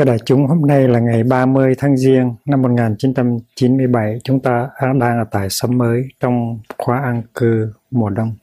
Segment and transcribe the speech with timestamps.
[0.00, 4.18] Thưa đại chúng, hôm nay là ngày 30 tháng Giêng năm 1997.
[4.24, 8.36] Chúng ta đang ở tại xóm mới trong khóa an cư mùa đông.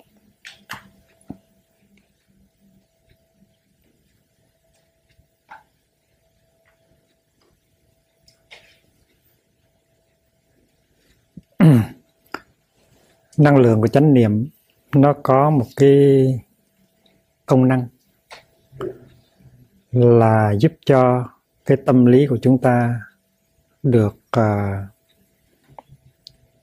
[13.38, 14.48] Năng lượng của chánh niệm
[14.96, 16.26] nó có một cái
[17.46, 17.88] công năng
[19.92, 21.28] là giúp cho
[21.68, 23.02] cái tâm lý của chúng ta
[23.84, 24.44] được uh,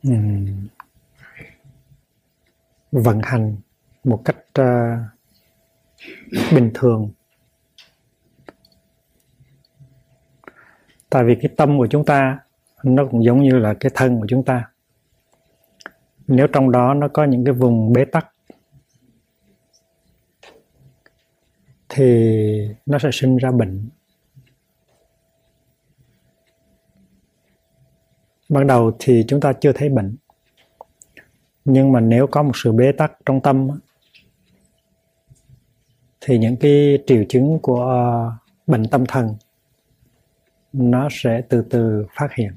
[0.02, 0.66] um,
[2.92, 3.56] vận hành
[4.04, 4.98] một cách uh,
[6.52, 7.10] bình thường.
[11.10, 12.38] Tại vì cái tâm của chúng ta
[12.82, 14.70] nó cũng giống như là cái thân của chúng ta.
[16.26, 18.30] Nếu trong đó nó có những cái vùng bế tắc
[21.88, 23.88] thì nó sẽ sinh ra bệnh.
[28.48, 30.16] Ban đầu thì chúng ta chưa thấy bệnh.
[31.64, 33.68] Nhưng mà nếu có một sự bế tắc trong tâm
[36.20, 38.32] thì những cái triệu chứng của ờ,
[38.66, 39.34] bệnh tâm thần,
[40.72, 42.52] nó sẽ từ từ phát hiện.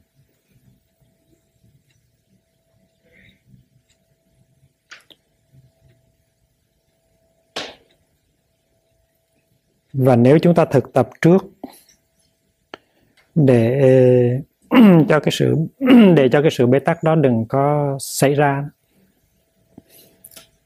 [9.94, 11.46] Và nếu chúng ta thực tập trước
[13.36, 14.42] để
[15.09, 15.55] cho cái sự
[16.16, 18.66] để cho cái sự bế tắc đó đừng có xảy ra.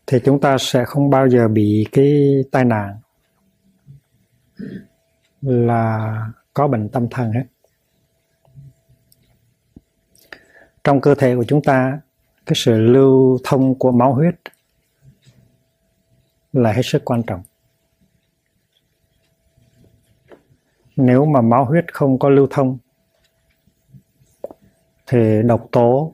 [0.07, 2.99] Thì chúng ta sẽ không bao giờ bị cái tai nạn
[5.41, 6.17] là
[6.53, 7.43] có bệnh tâm thần hết.
[10.83, 11.99] Trong cơ thể của chúng ta,
[12.45, 14.35] cái sự lưu thông của máu huyết
[16.53, 17.41] là hết sức quan trọng.
[20.95, 22.77] Nếu mà máu huyết không có lưu thông
[25.11, 26.13] thì độc tố,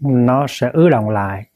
[0.00, 1.46] nó sẽ ứ động lại.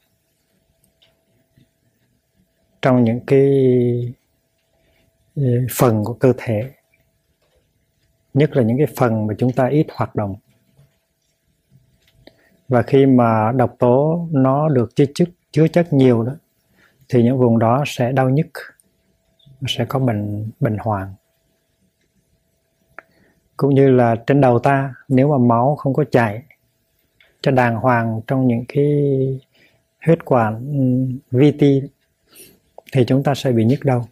[2.81, 4.13] Trong những cái
[5.71, 6.71] phần của cơ thể,
[8.33, 10.35] nhất là những cái phần mà chúng ta ít hoạt động.
[12.67, 16.33] Và khi mà độc tố nó được chứa chất chứa chất nhiều đó,
[17.09, 18.47] thì những vùng đó sẽ đau nhức,
[19.67, 21.13] sẽ có bệnh bệnh hoạn
[23.59, 26.43] cũng như là trên đầu ta nếu mà máu không có chảy
[27.41, 28.85] cho đàng hoàng trong những cái
[30.05, 30.55] huyết quản
[31.31, 31.81] ừ, vi ti
[32.91, 34.03] thì chúng ta sẽ bị nhức đầu.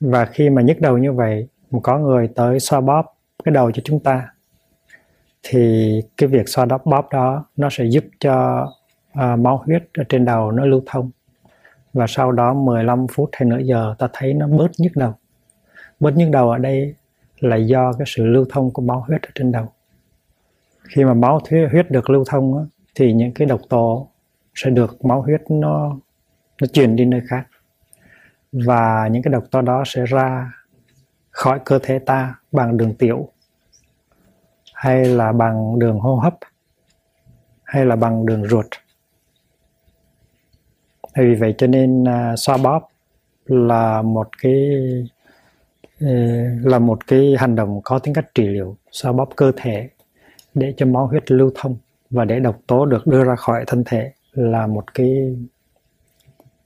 [0.00, 1.48] Và khi mà nhức đầu như vậy
[1.82, 4.28] có người tới xoa bóp cái đầu cho chúng ta
[5.42, 8.66] thì cái việc xoa đắp bóp đó nó sẽ giúp cho
[9.12, 11.10] uh, máu huyết ở trên đầu nó lưu thông.
[11.92, 15.14] Và sau đó 15 phút hay nửa giờ ta thấy nó bớt nhức đầu
[16.00, 16.94] bớt nhức đầu ở đây
[17.38, 19.72] là do cái sự lưu thông của máu huyết ở trên đầu.
[20.82, 21.40] Khi mà máu
[21.70, 24.08] huyết được lưu thông thì những cái độc tố
[24.54, 25.96] sẽ được máu huyết nó
[26.60, 27.46] nó chuyển đi nơi khác.
[28.52, 30.52] Và những cái độc tố đó sẽ ra
[31.30, 33.28] khỏi cơ thể ta bằng đường tiểu
[34.74, 36.34] hay là bằng đường hô hấp
[37.64, 38.66] hay là bằng đường ruột.
[41.16, 42.88] Vì vậy cho nên uh, xoa bóp
[43.46, 44.70] là một cái
[46.00, 46.08] Ờ,
[46.62, 49.88] là một cái hành động có tính cách trị liệu xoa bóp cơ thể
[50.54, 51.76] để cho máu huyết lưu thông
[52.10, 55.36] và để độc tố được đưa ra khỏi thân thể là một cái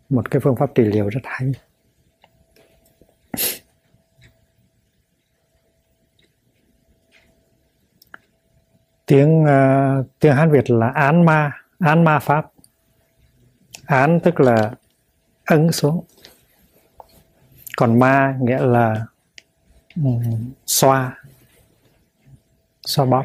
[0.08, 1.52] một cái phương pháp trị liệu rất hay.
[9.06, 12.50] Tiếng uh, tiếng hán việt là án ma án ma pháp.
[13.86, 14.72] Án tức là
[15.44, 16.04] ấn xuống.
[17.76, 19.06] Còn ma nghĩa là
[20.66, 21.16] xoa.
[22.86, 23.24] Xoa bóp.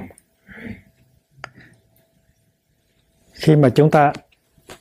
[3.33, 4.13] Khi mà chúng ta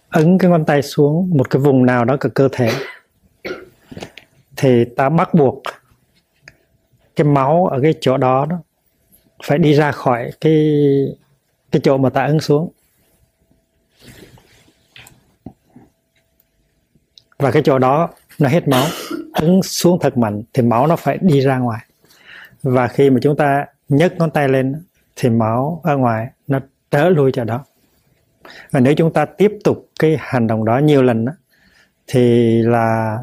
[0.09, 2.73] ấn cái ngón tay xuống một cái vùng nào đó của cơ thể
[4.57, 5.63] thì ta bắt buộc
[7.17, 8.57] cái máu ở cái chỗ đó, đó
[9.45, 10.75] phải đi ra khỏi cái
[11.73, 12.73] cái chỗ mà ta ấn xuống.
[17.39, 18.87] Và cái chỗ đó nó hết máu
[19.45, 21.81] ấn xuống thật mạnh thì máu nó phải đi ra ngoài.
[22.63, 24.83] Và khi mà chúng ta nhấc ngón tay lên
[25.17, 26.61] thì máu ở ngoài nó
[26.91, 27.65] trở lui cho đó.
[28.71, 31.33] Và nếu chúng ta tiếp tục cái hành động đó nhiều lần đó,
[32.07, 33.19] thì là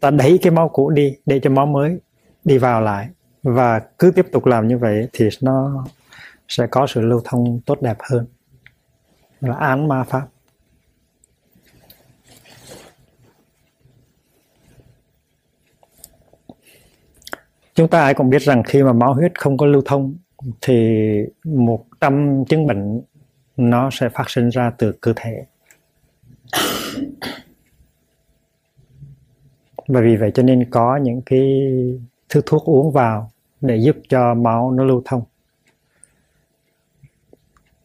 [0.00, 2.00] ta đẩy cái máu cũ đi để cho máu mới
[2.44, 3.08] đi vào lại.
[3.42, 5.84] Và cứ tiếp tục làm như vậy thì nó
[6.48, 8.26] sẽ có sự lưu thông tốt đẹp hơn.
[9.40, 10.26] Là án ma pháp.
[17.74, 20.16] Chúng ta ai cũng biết rằng khi mà máu huyết không có lưu thông
[20.60, 21.00] thì
[21.44, 23.02] một trăm chứng bệnh
[23.56, 25.46] nó sẽ phát sinh ra từ cơ thể.
[29.88, 31.72] Và vì vậy cho nên có những cái
[32.28, 33.30] thứ thuốc uống vào
[33.60, 35.22] để giúp cho máu nó lưu thông.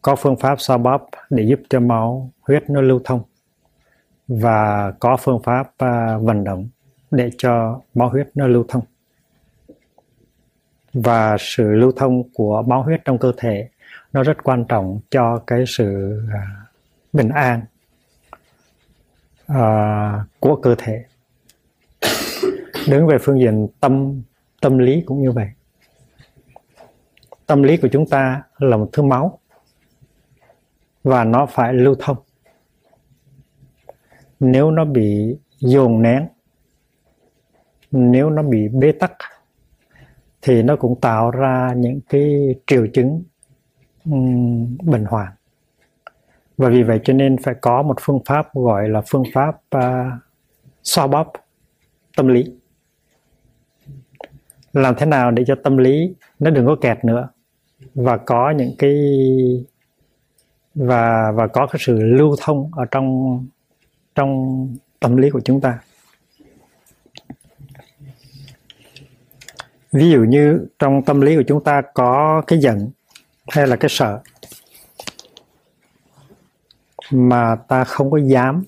[0.02, 3.22] Có phương pháp xoa bóp để giúp cho máu huyết nó lưu thông.
[4.28, 6.70] Và có phương pháp uh, vận động
[7.12, 8.84] để cho máu huyết nó lưu thông
[10.94, 13.70] và sự lưu thông của máu huyết trong cơ thể
[14.14, 16.42] nó rất quan trọng cho cái sự à,
[17.14, 17.62] bình an
[19.52, 21.06] uh, của cơ thể.
[22.88, 24.22] Đứng về phương diện tâm
[24.62, 25.48] tâm lý cũng như vậy.
[27.46, 29.40] Tâm lý của chúng ta là một thứ máu
[31.04, 32.18] và nó phải lưu thông.
[34.40, 36.28] Nếu nó bị dồn nén
[37.92, 39.12] nếu nó bị bế tắc
[40.42, 43.24] thì nó cũng tạo ra những cái triệu chứng
[44.06, 45.28] um, bệnh hoạn.
[46.58, 50.08] Và vì vậy cho nên phải có một phương pháp gọi là phương pháp à,
[50.08, 50.22] uh,
[50.84, 51.34] xoa bóp
[52.18, 52.44] tâm lý.
[54.74, 57.30] Làm thế nào để cho tâm lý nó đừng có kẹt nữa
[57.96, 58.96] và có những cái
[60.76, 63.40] và và có cái sự lưu thông ở trong
[64.16, 64.68] trong
[65.00, 65.80] tâm lý của chúng ta?
[69.92, 72.90] Ví dụ như trong tâm lý của chúng ta có cái giận
[73.50, 74.20] hay là cái sợ
[77.12, 78.64] mà ta không có dám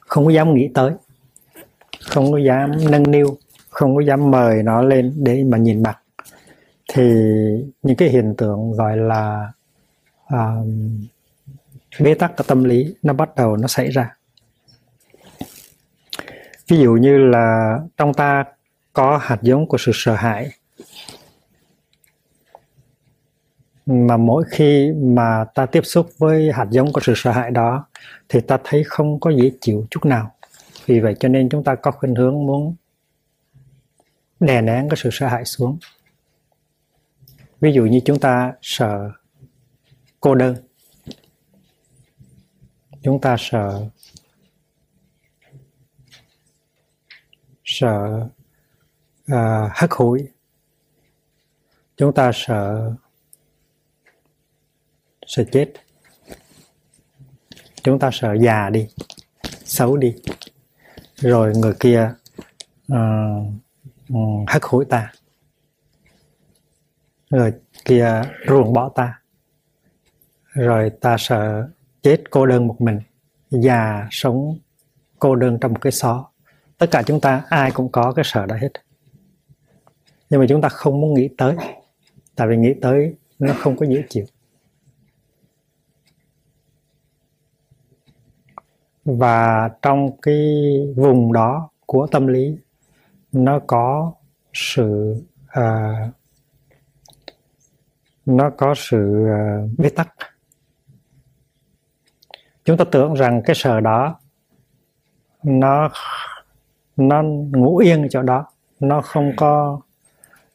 [0.00, 0.92] không có dám nghĩ tới
[2.06, 3.38] không có dám nâng niu
[3.70, 5.98] không có dám mời nó lên để mà nhìn mặt
[6.92, 7.02] thì
[7.82, 9.52] những cái hiện tượng gọi là
[10.34, 10.66] uh,
[12.00, 14.16] bế tắc của tâm lý nó bắt đầu nó xảy ra.
[16.68, 18.44] Ví dụ như là trong ta
[18.94, 20.50] có hạt giống của sự sợ hãi.
[23.86, 27.86] Mà mỗi khi mà ta tiếp xúc với hạt giống của sự sợ hãi đó,
[28.28, 30.34] thì ta thấy không có dễ chịu chút nào.
[30.86, 32.74] Vì vậy cho nên chúng ta có khuynh hướng muốn
[34.40, 35.78] đè nén cái sự sợ hãi xuống.
[37.60, 39.10] Ví dụ như chúng ta sợ
[40.20, 40.56] cô đơn.
[43.02, 43.88] Chúng ta sợ
[47.64, 48.28] sợ
[49.26, 50.28] à, hất hủi.
[51.96, 52.92] Chúng ta sợ
[55.26, 55.72] sợ chết.
[57.82, 58.88] Chúng ta sợ già đi
[59.64, 60.14] xấu đi.
[61.16, 62.14] Rồi người kia
[62.88, 62.98] à,
[64.08, 65.12] ừ, uh, hất hủi ta.
[67.30, 67.52] Người
[67.84, 69.20] kia ruồng bỏ ta.
[70.52, 71.68] Rồi ta sợ
[72.02, 73.00] chết cô đơn một mình
[73.50, 74.58] già sống
[75.18, 76.30] cô đơn trong một cái xó.
[76.78, 78.83] Tất cả chúng ta ai cũng có cái sợ đó hết
[80.30, 81.56] nhưng mà chúng ta không muốn nghĩ tới.
[82.36, 84.24] Tại vì nghĩ tới nó không có dễ chịu.
[89.04, 90.54] Và trong cái
[90.96, 92.56] vùng đó của tâm lý
[93.32, 94.12] nó có
[94.52, 95.16] sự
[95.58, 96.14] uh,
[98.26, 100.14] nó có sự uh, bế tắc.
[102.64, 104.20] Chúng ta tưởng rằng cái sờ đó
[105.42, 105.90] nó
[106.96, 108.46] nó ngủ yên ở chỗ đó.
[108.80, 109.80] Nó không có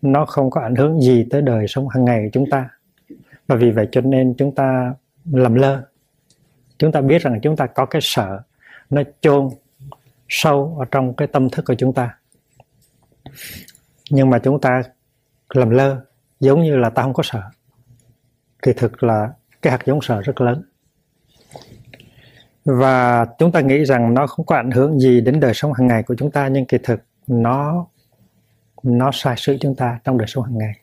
[0.02, 2.70] nó không có ảnh hưởng gì tới đời sống hàng ngày của chúng ta.
[3.48, 4.94] Và vì vậy cho nên chúng ta
[5.32, 5.82] lầm lơ.
[6.78, 8.42] Chúng ta biết rằng chúng ta có cái sợ
[8.90, 9.50] nó chôn
[10.30, 12.18] sâu ở trong cái tâm thức của chúng ta.
[14.10, 14.82] Nhưng mà chúng ta
[15.54, 16.02] lầm lơ,
[16.40, 17.42] giống như là ta không có sợ.
[18.64, 20.64] Thì thực là cái hạt giống sợ rất lớn.
[22.66, 25.88] Và chúng ta nghĩ rằng nó không có ảnh hưởng gì đến đời sống hàng
[25.88, 27.88] ngày của chúng ta, nhưng kỳ thực nó
[28.84, 30.80] nó sai sự chúng ta trong đời sống hàng ngày.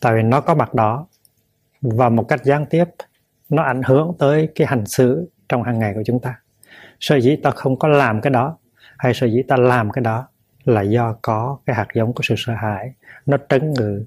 [0.00, 1.06] Tại vì nó có mặt đó
[1.80, 2.84] và một cách gián tiếp,
[3.48, 6.40] nó ảnh hưởng tới cái hành xử trong hàng ngày của chúng ta.
[7.00, 8.58] Sở dĩ ta không có làm cái đó
[8.98, 10.28] hay sở dĩ ta làm cái đó
[10.64, 12.92] là do có cái hạt giống của sự sợ hãi
[13.26, 14.04] nó trấn ngự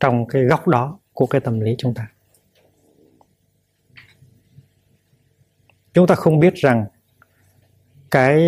[0.00, 2.08] trong cái góc đó của cái tâm lý chúng ta.
[5.94, 6.86] Chúng ta không biết rằng
[8.16, 8.38] cái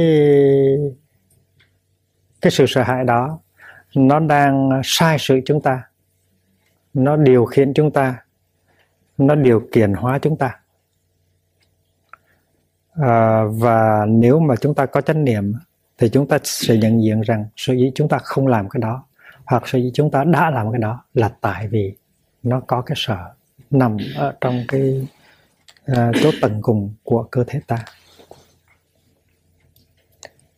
[2.41, 3.39] cái sự sợ hãi đó
[3.95, 5.83] nó đang sai sự chúng ta
[6.95, 8.17] nó điều khiển chúng ta
[9.19, 10.61] nó điều kiện hóa chúng ta.
[12.95, 15.53] À, và nếu mà chúng ta có chánh niệm
[15.99, 19.05] thì chúng ta sẽ nhận diện rằng sở dĩ chúng ta không làm cái đó
[19.45, 21.95] hoặc sở dĩ chúng ta đã làm cái đó là tại vì
[22.43, 23.35] nó có cái sợ
[23.71, 25.09] nằm ở trong cái
[25.93, 27.85] uh, chỗ tận cùng của cơ thể ta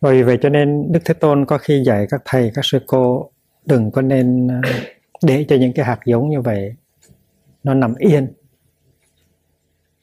[0.01, 2.79] bởi vì vậy cho nên đức thế tôn có khi dạy các thầy các sư
[2.87, 3.31] cô
[3.67, 4.61] đừng có nên ờ,
[5.23, 6.75] để cho những cái hạt giống như vậy
[7.65, 8.33] nó nằm yên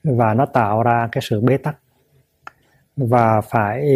[0.04, 1.78] và nó tạo ra cái sự bế tắc
[2.98, 3.88] và phải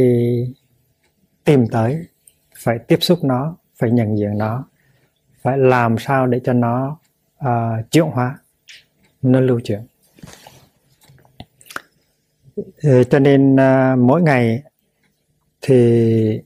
[1.44, 2.06] tìm tới
[2.56, 4.66] phải tiếp xúc nó phải nhận diện nó
[5.42, 6.98] phải làm sao để cho nó
[7.46, 8.38] uh, chuyển hóa
[9.22, 9.80] nó lưu chuyển.
[12.84, 14.64] Ờ, cho nên uh, mỗi ngày
[15.62, 16.42] thì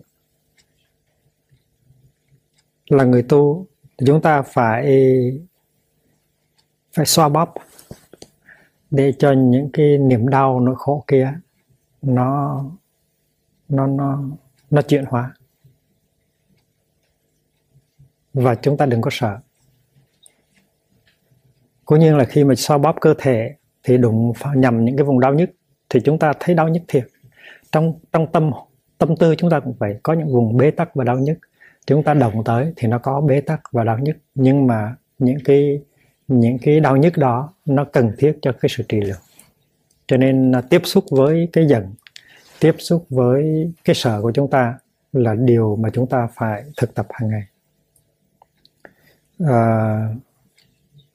[2.90, 3.68] là người tu,
[4.06, 4.86] chúng ta phải
[6.94, 7.54] phải xoa bóp
[8.92, 11.34] để cho những cái niềm đau, nỗi khổ kia
[12.02, 12.64] nó
[13.70, 14.24] nó nó
[14.70, 15.34] nó chuyển hóa.
[18.34, 19.40] Và chúng ta đừng có sợ.
[21.86, 25.20] Cũng như là khi mà xoa bóp cơ thể thì đụng nhầm những cái vùng
[25.20, 25.52] đau nhất,
[25.90, 27.08] thì chúng ta thấy đau nhất thiệt.
[27.72, 28.52] Trong trong tâm
[28.98, 31.38] tâm tư chúng ta cũng phải có những vùng bế tắc và đau nhức.
[31.88, 35.38] Chúng ta động tới thì nó có bế tắc và đau nhức nhưng mà những
[35.46, 35.82] cái
[36.28, 39.16] những cái đau nhức đó nó cần thiết cho cái sự trị liệu.
[40.08, 41.94] Cho nên à, tiếp xúc với cái giận
[42.60, 44.74] tiếp xúc với cái sợ của chúng ta
[45.14, 47.44] là điều mà chúng ta phải thực tập hàng ngày.
[49.40, 50.10] À,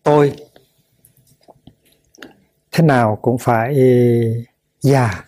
[0.03, 0.33] tôi
[2.73, 3.77] thế nào cũng phải
[4.81, 5.25] già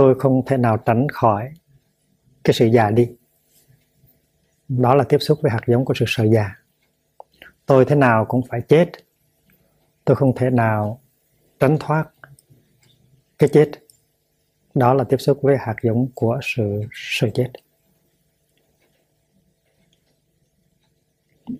[0.00, 1.52] tôi không thể nào tránh khỏi
[2.44, 3.10] cái sự già đi.
[4.68, 6.54] Đó là tiếp xúc với hạt giống của sự sợ già.
[7.66, 8.90] Tôi thế nào cũng phải chết.
[10.04, 11.00] Tôi không thể nào
[11.58, 12.10] tránh thoát
[13.38, 13.70] cái chết.
[14.74, 17.50] Đó là tiếp xúc với hạt giống của sự sợ chết.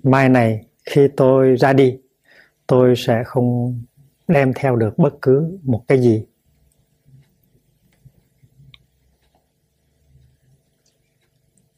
[0.02, 1.98] Mai này khi tôi ra đi,
[2.66, 3.78] tôi sẽ không
[4.28, 6.26] đem theo được bất cứ một cái gì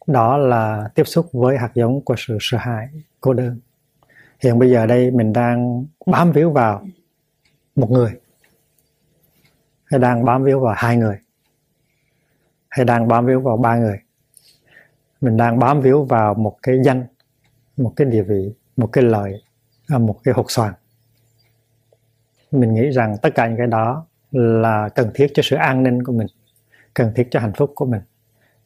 [0.06, 2.88] đó là tiếp xúc với hạt giống của sự sợ hãi,
[3.20, 3.60] cô đơn.
[4.40, 6.86] Hiện bây giờ đây mình đang bám víu vào
[7.76, 8.20] một người,
[9.84, 11.18] hay đang bám víu vào hai người,
[12.68, 13.98] hay đang bám víu vào ba người.
[15.20, 17.06] Mình đang bám víu vào một cái danh,
[17.76, 19.42] một cái địa vị, một cái lời
[19.88, 20.74] à, một cái hột xoàn.
[22.50, 26.02] Mình nghĩ rằng tất cả những cái đó là cần thiết cho sự an ninh
[26.02, 26.26] của mình,
[26.94, 28.00] cần thiết cho hạnh phúc của mình.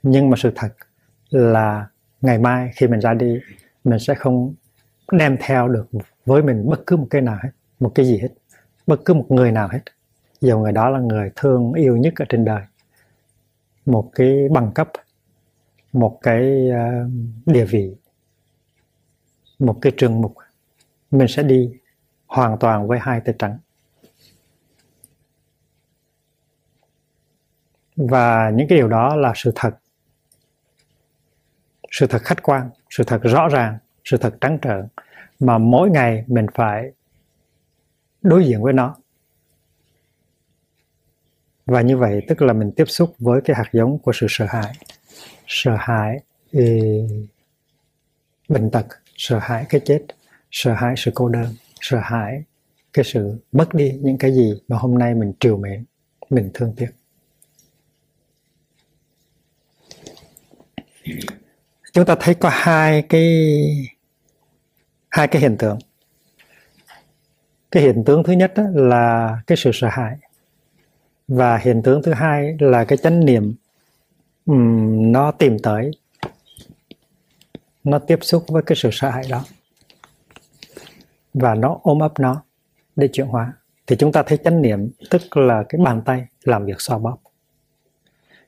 [0.02, 0.69] Nhưng mà sự thật
[1.37, 1.87] là
[2.21, 3.40] ngày mai khi mình ra đi,
[3.85, 4.55] mình sẽ không
[5.12, 5.88] đem theo được
[6.26, 7.50] với mình bất cứ một cái nào hết,
[7.81, 8.28] một cái gì hết,
[8.87, 9.81] bất cứ một người nào hết.
[10.40, 12.62] Dù người đó là người thương yêu nhất ở trên đời,
[13.87, 14.90] một cái bằng cấp,
[15.93, 17.09] một cái ờ,
[17.47, 17.97] địa vị,
[19.59, 20.35] một cái trường mục,
[21.11, 21.73] mình sẽ đi
[22.26, 23.59] hoàn toàn với hai tay trắng.
[27.97, 29.71] Và những cái điều đó là sự thật
[31.90, 34.87] sự thật khách quan, sự thật rõ ràng, sự thật trắng trợn
[35.40, 36.90] mà mỗi ngày mình phải
[38.23, 38.97] đối diện với nó.
[41.66, 44.47] Và như vậy tức là mình tiếp xúc với cái hạt giống của sự sợ
[44.49, 44.73] hãi.
[45.47, 46.19] Sợ hãi
[48.49, 50.07] bệnh tật, sợ hãi cái chết,
[50.50, 52.43] sợ hãi sự cô đơn, sợ hãi
[52.93, 55.85] cái sự mất đi những cái gì mà hôm nay mình triều mến,
[56.31, 56.90] mình thương tiếc
[61.97, 63.57] chúng ta thấy có hai cái
[65.09, 65.79] hai cái hiện tượng.
[67.71, 70.17] Cái hiện tượng thứ nhất là cái sự sợ hãi.
[71.29, 73.55] Và hiện tượng thứ hai là cái chánh niệm
[74.47, 75.91] um, nó tìm tới.
[77.85, 79.45] Nó tiếp xúc với cái sự sợ hãi đó.
[81.35, 82.43] Và nó ôm ấp nó
[82.97, 83.53] để chuyển hóa.
[83.87, 87.19] Thì chúng ta thấy chánh niệm tức là cái bàn tay làm việc xoa bóp.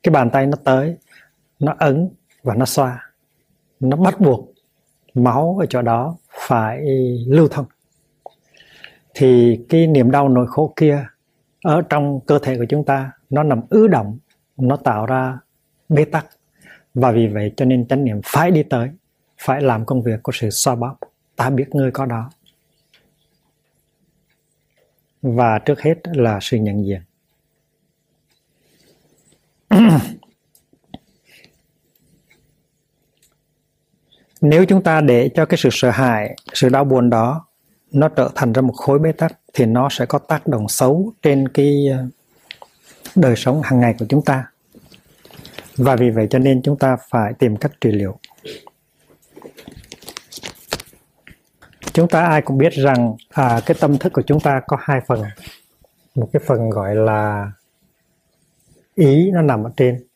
[0.03, 0.97] Cái bàn tay nó tới
[1.59, 2.09] nó ấn
[2.43, 3.08] và nó xoa
[3.81, 4.53] nó bắt buộc
[5.15, 6.81] máu ở chỗ đó phải
[7.27, 7.67] lưu thông.
[9.15, 11.07] Thì cái niềm đau nỗi khổ kia
[11.63, 14.19] ở trong cơ thể của chúng ta, nó nằm ứ động,
[14.57, 15.39] nó tạo ra
[15.89, 16.27] bế tắc.
[16.95, 18.91] Và vì vậy cho nên chánh niệm phải đi tới,
[19.39, 20.97] phải làm công việc của sự xoa bóp.
[21.37, 22.31] Ta biết ngươi có đó.
[25.23, 27.01] Và trước hết là sự nhận diện.
[34.41, 37.45] nếu chúng ta để cho cái sự sợ hãi sự đau buồn đó
[37.93, 41.13] nó trở thành ra một khối bế tắc thì nó sẽ có tác động xấu
[41.23, 42.07] trên cái ờ,
[43.15, 44.45] đời sống hàng ngày của chúng ta.
[45.77, 48.19] Và vì vậy cho nên chúng ta phải tìm cách trị liệu.
[51.93, 55.01] Chúng ta ai cũng biết rằng à, cái tâm thức của chúng ta có hai
[55.07, 55.23] phần.
[56.15, 57.53] Một cái phần gọi là
[58.95, 60.07] ý nó nằm ở trên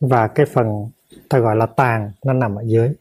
[0.00, 0.66] và cái phần
[1.28, 2.94] ta gọi là tàn nó nằm ở dưới.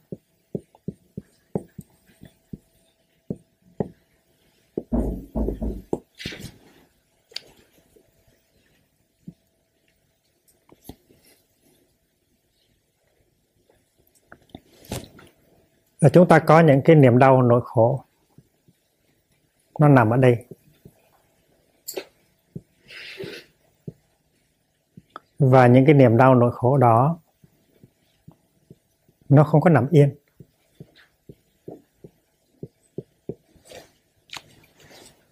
[16.01, 18.03] Là chúng ta có những cái niềm đau, nỗi khổ.
[19.79, 20.45] Nó nằm ở đây.
[25.39, 27.19] Và những cái niềm đau, nỗi khổ đó
[29.29, 30.15] nó không có nằm yên.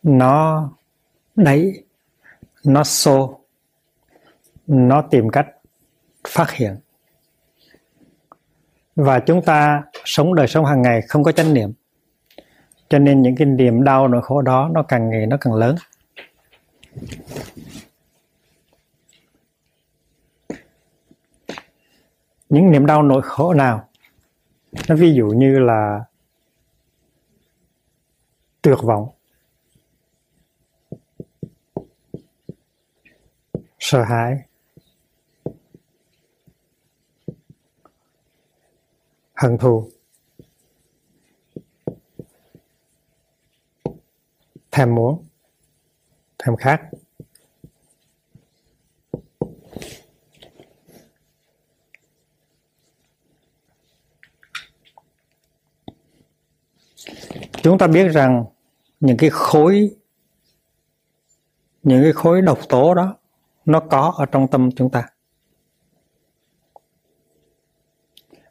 [0.04, 0.70] Nó
[1.36, 1.84] đẩy
[2.64, 3.40] nó xô,
[4.68, 5.48] nó tìm cách
[6.28, 6.77] phát hiện.
[8.96, 11.74] Và chúng ta sống đời sống hàng ngày không có chánh niệm.
[12.90, 15.75] Cho nên những cái niềm đau nỗi khổ đó nó càng ngày nó càng lớn.
[22.50, 23.90] Những niềm đau nỗi khổ nào?
[24.90, 26.05] Nó ví dụ như là
[28.62, 29.10] tuyệt vọng,
[33.79, 34.38] sợ hãi,
[39.36, 39.90] hận thù.
[44.72, 45.25] Thèm muốn,
[46.38, 46.81] thèm khát.
[57.66, 58.46] Chúng ta biết rằng
[59.00, 59.92] những cái khối,
[61.84, 63.16] những cái khối độc tố đó,
[63.66, 65.04] nó có ở trong tâm chúng ta.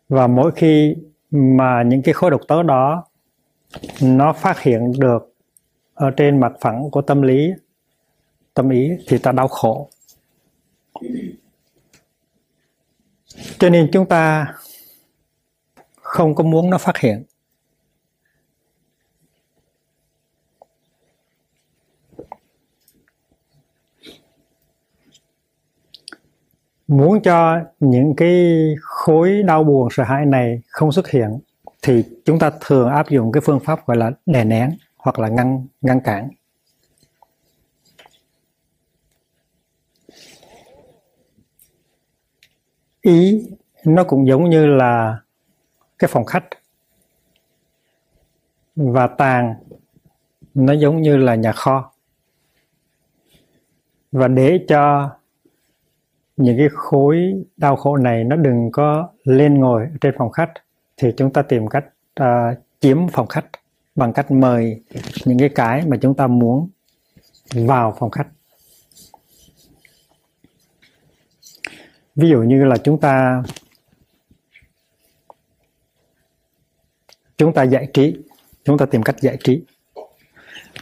[0.09, 0.97] Và mỗi khi
[1.31, 3.05] mà những cái khối độc tố đó
[4.03, 5.35] nó phát hiện được
[5.95, 7.51] ở trên mặt phẳng của tâm lý,
[8.55, 9.91] tâm ý, thì ta đau khổ.
[13.59, 14.55] Cho nên chúng ta
[16.01, 17.25] không có muốn nó phát hiện.
[26.89, 31.39] Muốn cho những cái khối đau buồn, sợ hãi này không xuất hiện,
[31.83, 35.29] thì chúng ta thường áp dụng cái phương pháp gọi là đè nén hoặc là
[35.29, 36.29] ngăn ngăn cản.
[43.01, 43.49] Ý
[43.85, 45.19] nó cũng giống như là
[45.99, 46.45] cái phòng khách
[48.77, 49.55] và tàn
[50.55, 51.93] nó giống như là nhà kho.
[54.13, 55.11] Và để cho
[56.37, 60.53] những cái khối đau khổ này nó đừng có lên ngồi trên phòng khách.
[60.97, 61.85] Thì chúng ta tìm cách
[62.21, 63.47] uh, chiếm phòng khách
[63.95, 64.83] bằng cách mời
[65.25, 66.69] những cái cái mà chúng ta muốn
[67.55, 68.29] vào phòng khách.
[72.17, 73.43] Ví dụ như là chúng ta
[77.37, 78.17] chúng ta giải trí.
[78.65, 79.65] Chúng ta tìm cách giải trí.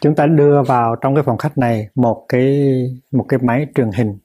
[0.00, 2.72] Chúng ta đưa vào trong cái phòng khách này một cái
[3.12, 4.18] một cái máy truyền hình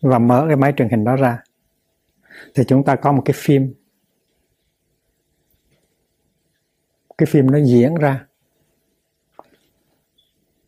[0.00, 1.42] và mở cái máy truyền hình đó ra.
[2.54, 3.74] Thì chúng ta có một cái phim.
[7.18, 8.26] Cái phim nó diễn ra.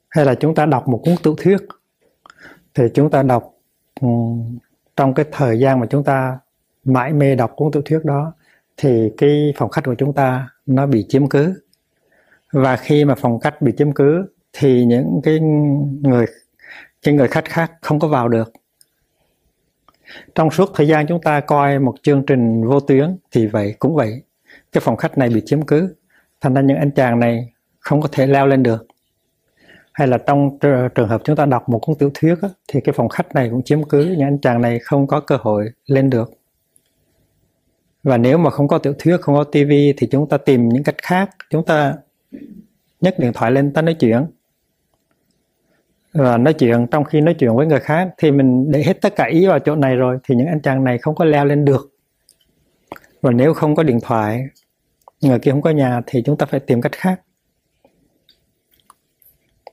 [0.09, 1.57] Hay là chúng ta đọc một cuốn tiểu thuyết.
[2.75, 3.55] Thì chúng ta đọc
[4.01, 4.09] ừ,
[4.97, 6.38] trong cái thời gian mà chúng ta
[6.85, 8.33] mãi mê đọc cuốn tiểu thuyết đó,
[8.77, 11.62] thì cái phòng khách của chúng ta nó bị chiếm cứ.
[12.53, 15.40] Và khi mà phòng khách bị chiếm cứ, thì những cái
[16.01, 16.27] người
[17.03, 18.53] cái người khách khác không có vào được
[20.35, 23.94] trong suốt thời gian chúng ta coi một chương trình vô tuyến thì vậy cũng
[23.94, 24.23] vậy.
[24.73, 25.94] Cái phòng khách này bị chiếm cứ
[26.40, 28.87] thành ra những anh chàng này không có thể leo lên được.
[29.92, 30.59] Hay là trong
[30.94, 33.49] trường hợp chúng ta đọc một cuốn tiểu thuyết á, thì cái phòng khách này
[33.51, 36.33] cũng chiếm cứ những anh chàng này không có cơ hội lên được.
[38.03, 40.83] Và nếu mà không có tiểu thuyết không có tivi thì chúng ta tìm những
[40.83, 41.31] cách khác.
[41.51, 41.94] Chúng ta
[43.01, 44.27] nhấc điện thoại lên ta nói chuyện
[46.12, 49.16] và nói chuyện, trong khi nói chuyện với người khác thì mình để hết tất
[49.16, 51.64] cả ý vào chỗ này rồi thì những anh chàng này không có leo lên
[51.64, 51.90] được.
[53.23, 54.44] Và nếu không có điện thoại,
[55.23, 57.20] người kia không có nhà thì chúng ta phải tìm cách khác.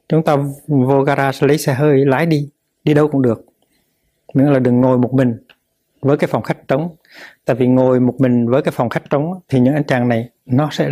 [0.09, 2.49] Chúng ta vô garage lấy xe hơi, lái đi
[2.83, 3.45] đi đâu cũng được.
[4.33, 5.37] Miễn là đừng ngồi một mình
[6.01, 6.95] với cái phòng khách trống.
[7.45, 10.29] Tại vì ngồi một mình với cái phòng khách trống thì những anh chàng này
[10.45, 10.89] nó sẽ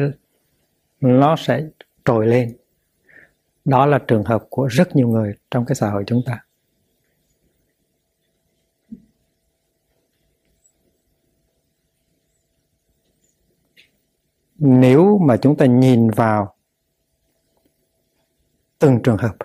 [1.02, 1.64] nó sẽ
[2.06, 2.56] trồi lên
[3.66, 6.40] đó là trường hợp của rất nhiều người trong cái xã hội chúng ta.
[14.58, 16.56] Nếu mà chúng ta nhìn vào
[18.80, 19.36] từng trường hợp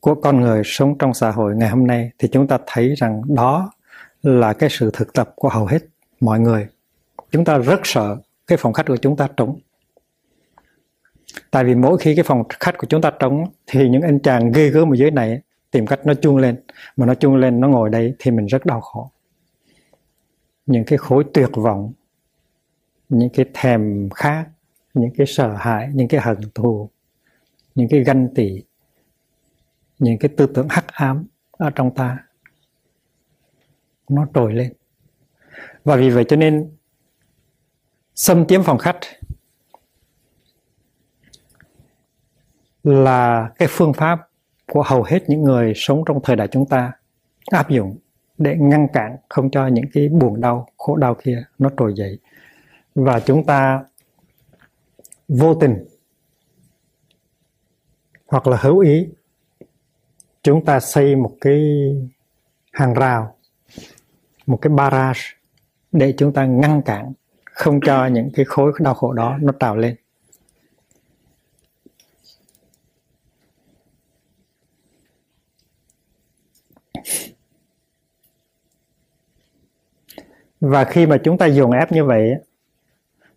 [0.00, 3.22] của con người sống trong xã hội ngày hôm nay, thì chúng ta thấy rằng
[3.34, 3.72] đó
[4.22, 5.78] là cái sự thực tập của hầu hết
[6.20, 6.68] mọi người.
[7.30, 8.16] Chúng ta rất sợ
[8.46, 9.58] cái phòng khách của chúng ta trống
[11.50, 14.52] tại vì mỗi khi cái phòng khách của chúng ta trống thì những anh chàng
[14.52, 15.40] ghê gớm ở dưới này
[15.70, 16.62] tìm cách nó chuông lên.
[16.96, 19.10] Mà nó chuông lên, nó ngồi đây thì mình rất đau khổ.
[20.66, 21.92] Những cái khối tuyệt vọng,
[23.08, 24.46] những cái thèm khát
[24.94, 26.90] những cái sợ hãi, những cái hận thù,
[27.74, 28.62] những cái ganh tị,
[29.98, 32.18] những cái tư tưởng hắc ám ở trong ta,
[34.08, 34.72] nó trồi lên.
[35.84, 36.76] Và vì vậy cho nên
[38.14, 38.98] xâm chiếm phòng khách
[42.84, 44.28] là cái phương pháp
[44.72, 46.92] của hầu hết những người sống trong thời đại chúng ta
[47.50, 47.98] áp dụng
[48.38, 52.18] để ngăn cản không cho những cái buồn đau, khổ đau kia nó trồi dậy.
[52.94, 53.84] Và chúng ta
[55.28, 55.84] vô tình
[58.26, 59.08] hoặc là hữu ý,
[60.42, 61.62] chúng ta xây một cái
[62.72, 63.36] hàng rào,
[64.46, 65.20] một cái barrage
[65.92, 67.12] để chúng ta ngăn cản
[67.44, 69.96] không cho những cái khối đau khổ đó nó trào lên.
[80.62, 82.34] Và khi mà chúng ta dùng ép như vậy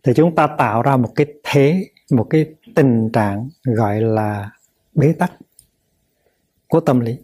[0.03, 4.49] thì chúng ta tạo ra một cái thế, một cái tình trạng gọi là
[4.93, 5.31] bế tắc
[6.67, 7.17] của tâm lý.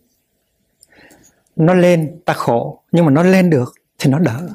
[1.56, 4.50] Nó lên, ta khổ, nhưng mà nó lên được thì nó đỡ.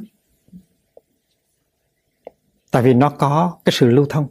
[2.70, 4.28] Tại vì nó có cái sự lưu thông.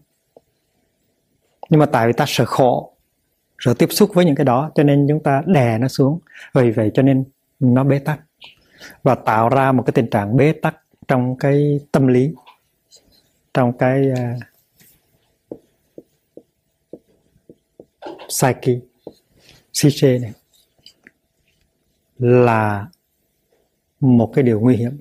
[1.70, 2.96] Nhưng mà tại vì ta sợ khổ,
[3.60, 6.20] sợ tiếp xúc với những cái đó, cho nên chúng ta đè nó xuống.
[6.54, 7.24] Vì vậy cho nên
[7.60, 8.20] nó bế tắc.
[9.04, 10.76] Và tạo ra một cái tình trạng bế tắc
[11.08, 12.34] trong cái tâm lý
[13.54, 14.44] trong cái uh,
[18.28, 18.80] psyche
[19.74, 20.32] psyche này
[22.18, 22.88] là
[24.00, 25.00] một cái điều nguy hiểm.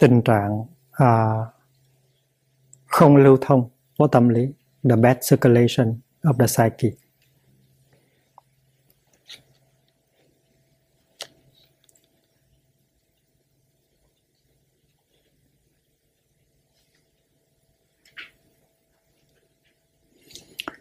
[0.00, 1.34] Tình trạng à,
[2.86, 4.48] không lưu thông của tâm lý
[4.90, 6.90] the bad circulation of the psyche.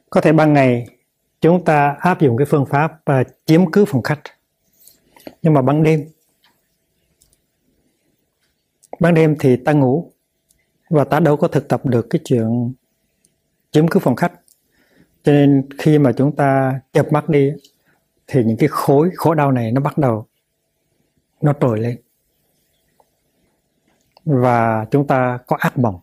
[0.09, 0.85] Có thể ban ngày
[1.41, 4.21] chúng ta áp dụng cái phương pháp uh, chiếm cứ phòng khách.
[5.41, 6.07] Nhưng mà ban đêm
[8.99, 10.11] ban đêm thì ta ngủ,
[10.89, 12.73] và ta đâu có thực tập được cái chuyện
[13.71, 14.33] chiếm cứ phòng khách.
[15.23, 17.51] Cho nên khi mà chúng ta chập mắt đi,
[18.27, 20.27] thì những cái khối khổ đau này nó bắt đầu,
[21.41, 22.01] nó trồi lên.
[24.25, 25.99] Và chúng ta có ác mộng.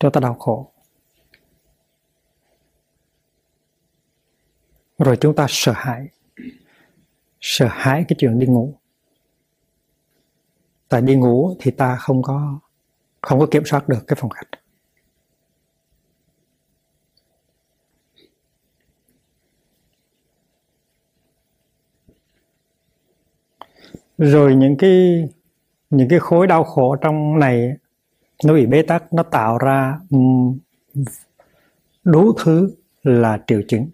[0.00, 0.72] Chúng ta đau khổ.
[4.98, 6.08] Rồi chúng ta sợ hãi.
[7.40, 8.74] Sợ hãi cái chuyện đi ngủ
[10.88, 12.58] tại đi ngủ thì ta không có
[13.20, 14.48] không có kiểm soát được cái phòng khách.
[24.18, 25.28] Rồi những cái
[25.90, 27.72] những cái khối đau khổ trong này,
[28.44, 30.00] nó bị bế tắc, nó tạo ra
[32.04, 33.90] đủ thứ là triệu chứng.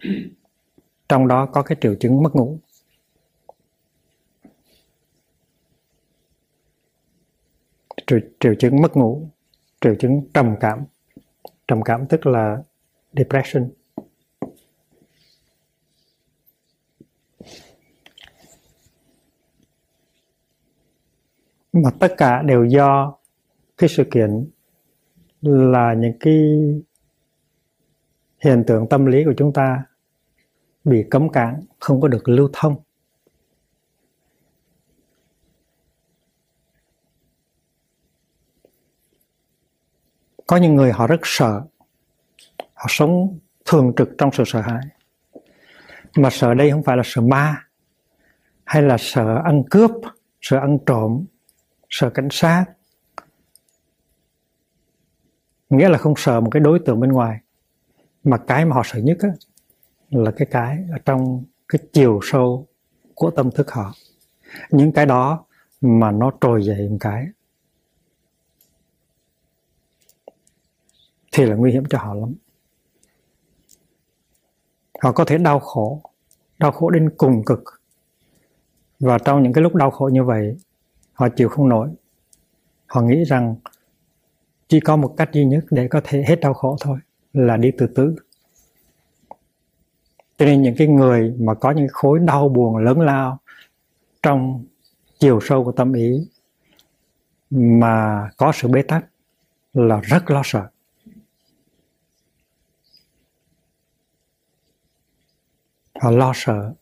[1.08, 2.58] Trong đó có cái triệu chứng mất ngủ.
[8.40, 9.28] Triệu chứng mất ngủ
[9.80, 10.84] triệu chứng trầm cảm.
[11.68, 12.62] Trầm cảm tức là
[13.12, 13.70] depression.
[21.72, 23.18] Mà tất cả đều do
[23.76, 24.46] cái sự kiện
[25.42, 26.34] là những cái
[28.44, 29.84] hiện tượng tâm lý của chúng ta
[30.84, 32.76] bị cấm cản, không có được lưu thông.
[40.46, 41.62] Có những người họ rất sợ.
[42.74, 44.82] Họ sống thường trực trong sự sợ hãi.
[46.16, 47.56] Mà sợ đây không phải là sợ ma
[48.64, 49.90] hay là sợ ăn cướp
[50.40, 51.24] sợ ăn trộm
[51.90, 52.64] sợ cảnh sát.
[55.70, 57.38] Nghĩa là không sợ một cái đối tượng bên ngoài.
[58.24, 59.28] Mà cái mà họ sợ nhất á,
[60.10, 62.66] là cái cái ở trong cái chiều sâu
[63.14, 63.92] của tâm thức họ.
[64.70, 65.44] Những cái đó
[65.80, 67.26] mà nó trồi dậy một cái.
[71.34, 72.34] Thì là nguy hiểm cho họ lắm.
[75.02, 76.02] Họ có thể đau khổ
[76.58, 77.64] đau khổ đến cùng cực.
[79.00, 80.56] Và trong những cái lúc đau khổ như vậy,
[81.12, 81.88] họ chịu không nổi.
[82.86, 83.56] Họ nghĩ rằng
[84.68, 86.98] chỉ có một cách duy nhất để có thể hết đau khổ thôi
[87.32, 88.16] là đi từ tứ
[90.38, 93.38] cho nên những cái người mà có những khối đau buồn lớn lao
[94.22, 94.64] trong
[95.18, 96.28] chiều sâu của tâm ý
[97.50, 99.04] mà có sự bế tắc
[99.74, 100.68] là rất lo sợ.
[106.04, 106.74] Họ lo sợ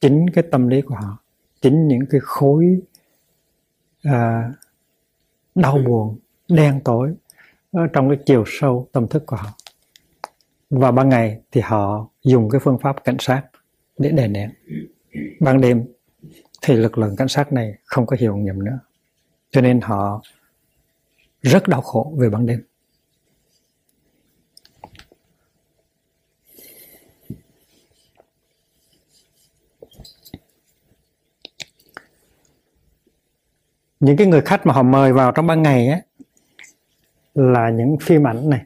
[0.00, 1.18] chính cái tâm lý của họ
[1.60, 2.80] chính những cái khối
[4.02, 4.50] à,
[5.54, 6.18] đau buồn
[6.48, 7.14] đen tối
[7.72, 9.48] ở trong cái chiều sâu tâm thức của họ.
[10.70, 13.42] Và ban ngày thì họ dùng cái phương pháp cảnh sát
[13.98, 14.50] để đè nén.
[15.40, 15.84] Ban đêm
[16.62, 18.78] thì lực lượng cảnh sát này không có hiệu nghiệm nữa.
[19.50, 20.22] Cho nên họ
[21.42, 22.62] rất đau khổ về ban đêm
[34.00, 36.00] những cái người khách mà họ mời vào trong ban ngày á,
[37.34, 38.64] là những phim ảnh này.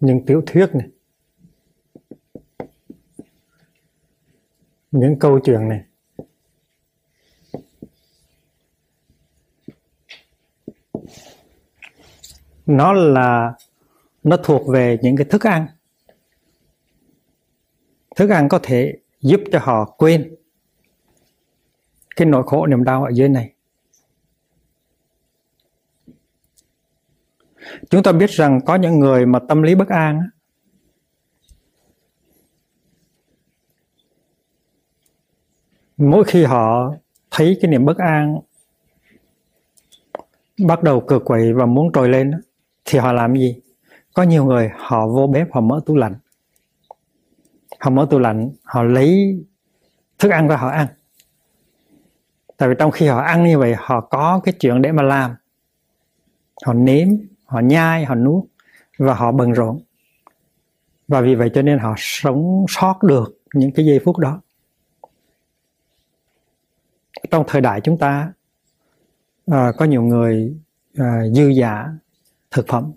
[0.00, 0.88] Những tiểu thuyết này.
[4.90, 5.84] Những câu chuyện này.
[12.66, 13.54] Nó là,
[14.22, 15.66] nó thuộc về những cái thức ăn.
[18.16, 20.34] Thức ăn có thể giúp cho họ quên
[22.20, 23.52] cái nỗi khổ niềm đau ở dưới này.
[27.90, 30.20] Chúng ta biết rằng có những người mà tâm lý bất an
[35.96, 36.94] mỗi khi họ
[37.30, 38.38] thấy cái niềm bất an
[40.66, 42.30] bắt đầu cực quậy và muốn trồi lên
[42.84, 43.60] thì họ làm gì?
[44.14, 46.14] Có nhiều người họ vô bếp, họ mở tủ lạnh.
[47.80, 49.40] Họ mở tủ lạnh, họ lấy
[50.18, 50.86] thức ăn ra họ ăn
[52.60, 55.34] tại vì trong khi họ ăn như vậy họ có cái chuyện để mà làm.
[56.66, 57.08] Họ nếm
[57.44, 58.44] họ nhai họ nuốt
[58.98, 59.80] và họ bận rộn.
[61.08, 64.40] Và vì vậy cho nên họ sống sót được những cái giây phút đó.
[67.30, 68.32] Trong thời đại chúng ta
[69.46, 70.56] à, có nhiều người
[70.96, 71.86] à, dư giả
[72.50, 72.92] thực phẩm.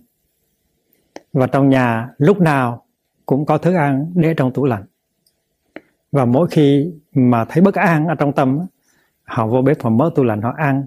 [1.34, 2.86] Và trong nhà lúc nào
[3.26, 4.86] cũng có thức ăn để trong tủ lạnh.
[6.12, 8.60] Và mỗi khi mà thấy bất an ở trong tâm
[9.24, 10.86] họ vô bếp, họ mở tủ lạnh, họ ăn.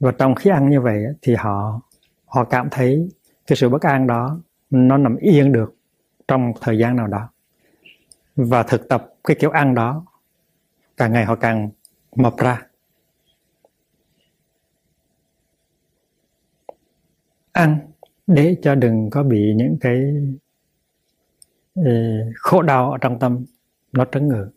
[0.00, 1.80] Và trong khi ăn như vậy thì họ
[2.26, 3.08] họ cảm thấy
[3.46, 5.76] cái sự bất an đó nó nằm yên được
[6.28, 7.28] trong thời gian nào đó.
[8.36, 10.04] Và thực tập cái kiểu ăn đó,
[10.96, 11.70] càng ngày họ càng
[12.16, 12.62] mập ra.
[17.52, 17.78] Ăn
[18.26, 20.00] để cho đừng có bị những cái
[22.34, 23.44] khổ đau ở trong tâm
[23.92, 24.50] nó trấn ngự.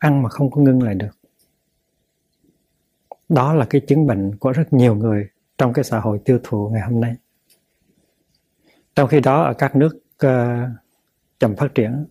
[0.00, 1.18] Ăn mà không có ngưng lại được.
[3.28, 6.68] Đó là cái chứng bệnh của rất nhiều người trong cái xã hội tiêu thụ
[6.68, 7.14] ngày hôm nay.
[8.94, 10.30] Trong khi đó ở các nước uh,
[11.38, 12.06] chậm phát triển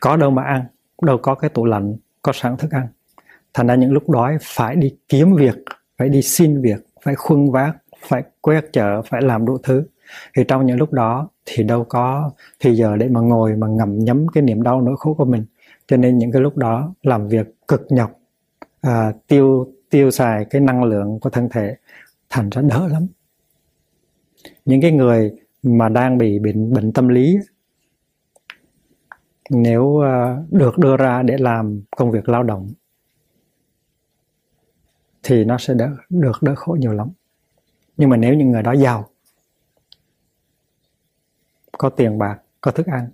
[0.00, 0.64] có đâu mà ăn
[1.02, 2.88] đâu có cái tủ lạnh có sẵn thức ăn.
[3.54, 5.56] Thành ra những lúc đói phải đi kiếm việc
[5.98, 9.84] phải đi xin việc phải khuân vác phải quét chợ phải làm đủ thứ.
[10.36, 13.98] Thì trong những lúc đó thì đâu có thì giờ để mà ngồi mà ngậm
[13.98, 15.44] nhấm cái niềm đau nỗi khổ của mình
[15.88, 18.20] cho nên những cái lúc đó làm việc cực nhọc
[18.80, 21.76] à, tiêu tiêu xài cái năng lượng của thân thể
[22.28, 23.06] thành ra đỡ lắm.
[24.64, 27.38] Những cái người mà đang bị bệnh bệnh tâm lý
[29.50, 32.68] nếu à, được đưa ra để làm công việc lao động
[35.22, 37.08] thì nó sẽ đỡ được đỡ khổ nhiều lắm.
[37.96, 39.08] Nhưng mà nếu những người đó giàu
[41.78, 43.08] có tiền bạc có thức ăn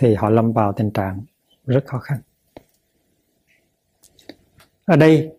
[0.00, 1.22] thì họ lâm vào tình trạng
[1.66, 2.20] rất khó khăn.
[4.84, 5.30] Ở đây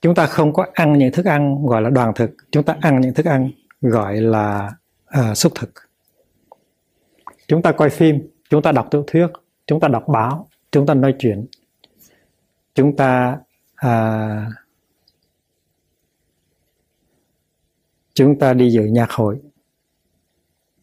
[0.00, 2.30] chúng ta không có ăn những thức ăn gọi là đoàn thực.
[2.50, 3.50] Chúng ta ăn những thức ăn
[3.80, 4.70] gọi là
[5.20, 5.70] uh, xúc thực.
[7.48, 9.26] Chúng ta coi phim chúng ta đọc tiểu thuyết
[9.66, 11.46] chúng ta đọc báo chúng ta nói chuyện.
[12.74, 13.38] Chúng ta
[13.86, 14.52] uh,
[18.14, 19.40] chúng ta đi dự nhạc hội.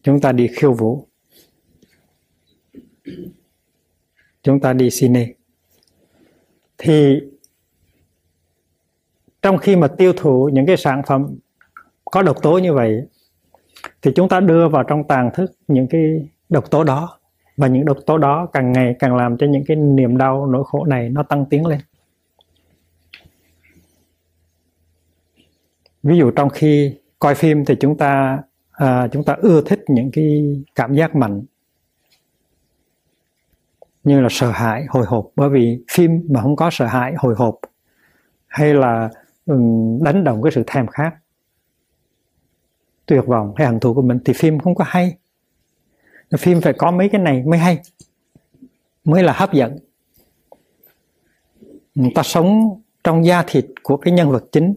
[0.02, 1.07] Chúng ta đi khiêu vũ
[4.42, 5.26] chúng ta đi cine
[6.78, 7.20] thì
[9.42, 11.36] trong khi mà tiêu thụ những cái sản phẩm
[12.04, 13.02] có độc tố như vậy
[14.02, 17.18] thì chúng ta đưa vào trong tàn thức những cái độc tố đó.
[17.56, 20.64] Và những độc tố đó càng ngày càng làm cho những cái niềm đau nỗi
[20.66, 21.80] khổ này nó tăng tiến lên.
[26.02, 30.10] Ví dụ trong khi coi phim thì chúng ta à, chúng ta ưa thích những
[30.12, 31.42] cái cảm giác mạnh
[34.04, 35.26] như là sợ hãi, hồi hộp.
[35.36, 37.54] Bởi vì phim mà không có sợ hãi, hồi hộp,
[38.46, 39.10] hay là
[40.00, 41.10] đánh động cái sự thèm khát,
[43.06, 45.16] tuyệt vọng hay hận thù của mình, thì phim không có hay.
[46.38, 47.78] Phim phải có mấy cái này mới hay,
[49.04, 49.78] mới là hấp dẫn.
[51.94, 54.74] Người ta sống trong da thịt của cái nhân vật chính.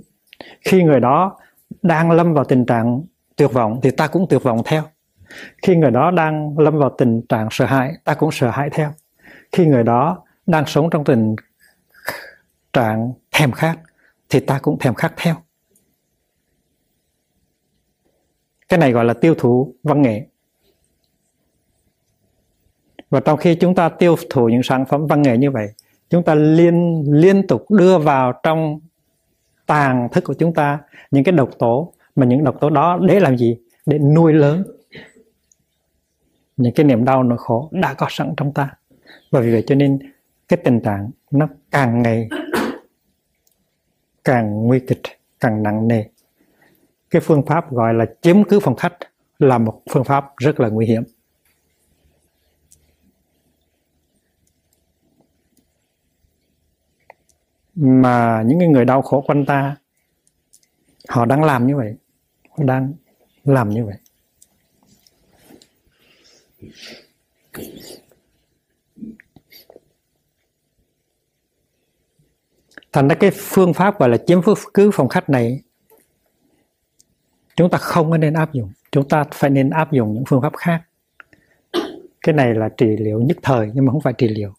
[0.62, 1.38] Khi người đó
[1.82, 3.02] đang lâm vào tình trạng
[3.36, 4.84] tuyệt vọng thì ta cũng tuyệt vọng theo.
[5.62, 8.92] Khi người đó đang lâm vào tình trạng sợ hãi, ta cũng sợ hãi theo
[9.52, 11.36] khi người đó đang sống trong tình
[12.74, 13.80] trạng thèm khát,
[14.30, 15.36] thì ta cũng thèm khát theo.
[18.70, 20.28] Cái này gọi là tiêu thụ văn nghệ.
[23.10, 25.68] Và trong khi chúng ta tiêu thụ những sản phẩm văn nghệ như vậy,
[26.10, 28.80] chúng ta liên liên tục đưa vào trong
[29.66, 30.80] tàng thức của chúng ta
[31.12, 33.58] những cái độc tố, mà những độc tố đó để làm gì?
[33.86, 34.64] Để nuôi lớn
[36.58, 38.70] những cái niềm đau nỗi khổ đã có sẵn trong ta
[39.32, 40.00] và vì vậy cho nên
[40.48, 42.30] cái tình trạng nó càng ngày
[44.24, 45.02] càng nguy kịch,
[45.40, 46.04] càng nặng nề.
[47.10, 48.98] Cái phương pháp gọi là chiếm cứ phòng khách
[49.40, 51.04] là một phương pháp rất là nguy hiểm.
[57.76, 59.76] Mà những người đau khổ quanh ta,
[61.10, 61.96] họ đang làm như vậy,
[62.50, 62.94] họ đang
[63.44, 63.98] làm như vậy.
[72.92, 74.42] Thành ra cái phương pháp gọi là chiếm
[74.74, 75.62] cứ phòng khách này
[77.56, 78.72] chúng ta không nên áp dụng.
[78.92, 80.82] Chúng ta phải nên áp dụng những phương pháp khác.
[82.22, 84.54] Cái này là trị liệu nhất thời nhưng mà không phải trị liệu.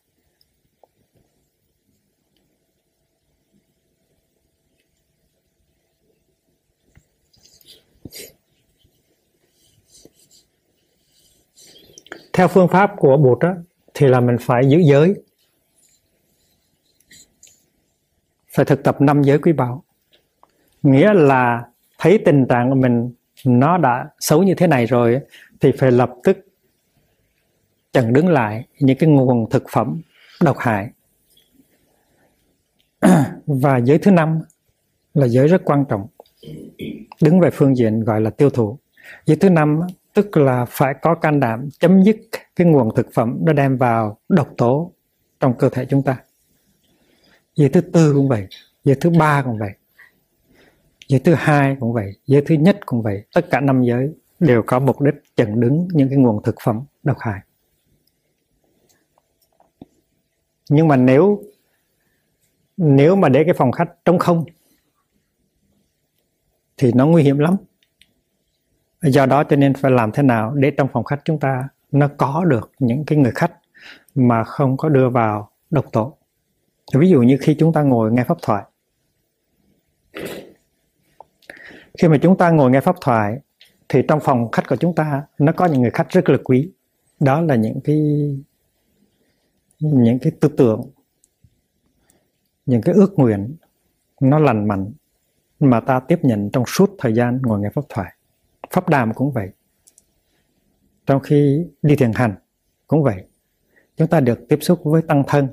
[12.32, 13.54] Theo phương pháp của bụt đó,
[13.94, 15.14] thì là mình phải giữ giới.
[18.56, 19.84] Phải thực tập năm giới quý bảo
[20.82, 21.62] nghĩa là
[21.98, 23.12] thấy tình trạng của mình
[23.46, 25.20] nó đã xấu như thế này rồi
[25.60, 26.38] thì phải lập tức
[27.92, 30.00] chặn đứng lại những cái nguồn thực phẩm
[30.44, 30.90] độc hại.
[33.46, 34.40] Và giới thứ năm
[35.14, 36.06] là giới rất quan trọng,
[37.22, 38.78] đứng về phương diện gọi là tiêu thụ.
[39.26, 39.80] Giới thứ năm,
[40.14, 42.16] tức là phải có can đảm chấm dứt
[42.56, 44.92] cái nguồn thực phẩm nó đem vào độc tố
[45.40, 46.16] trong cơ thể chúng ta
[47.54, 48.46] giới thứ tư cũng vậy,
[48.84, 49.72] giới thứ ba cũng vậy,
[51.08, 53.24] giới thứ hai cũng vậy, giới thứ nhất cũng vậy.
[53.34, 56.82] Tất cả năm giới đều có mục đích chặn đứng những cái nguồn thực phẩm
[57.02, 57.40] độc hại.
[60.70, 61.42] Nhưng mà nếu
[62.76, 64.44] nếu mà để cái phòng khách trống không,
[66.76, 67.56] thì nó nguy hiểm lắm.
[69.02, 72.08] Do đó cho nên phải làm thế nào để trong phòng khách chúng ta nó
[72.18, 73.52] có được những cái người khách
[74.14, 76.16] mà không có đưa vào độc tố?
[77.00, 78.64] Ví dụ như khi chúng ta ngồi nghe pháp thoại.
[81.98, 83.40] Khi mà chúng ta ngồi nghe pháp thoại,
[83.88, 86.72] thì trong phòng khách của chúng ta, nó có những người khách rất là quý.
[87.20, 87.96] Đó là những cái
[89.80, 90.90] những cái tư tưởng,
[92.66, 93.56] những cái ước nguyện,
[94.20, 94.92] nó lành mạnh
[95.60, 98.12] mà ta tiếp nhận trong suốt thời gian ngồi nghe pháp thoại.
[98.70, 99.50] Pháp đàm cũng vậy.
[101.06, 102.34] Trong khi đi thiền hành
[102.86, 103.24] cũng vậy.
[103.96, 105.48] Chúng ta được tiếp xúc với tăng thân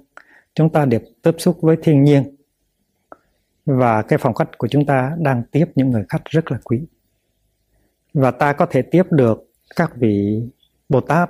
[0.56, 2.36] chúng ta được tiếp xúc với thiên nhiên.
[3.66, 6.82] Và cái phòng khách của chúng ta đang tiếp những người khách rất là quý.
[8.14, 10.44] Và ta có thể tiếp được các vị
[10.90, 11.30] bồ tát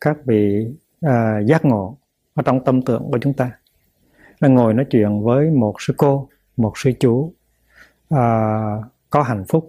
[0.00, 0.66] các vị
[1.06, 1.98] uh, giác ngộ
[2.34, 3.58] ở trong tâm tưởng của chúng ta.
[4.38, 7.32] Là ngồi nói chuyện với một sư cô một sư chú
[8.14, 8.18] uh,
[9.10, 9.68] có hạnh phúc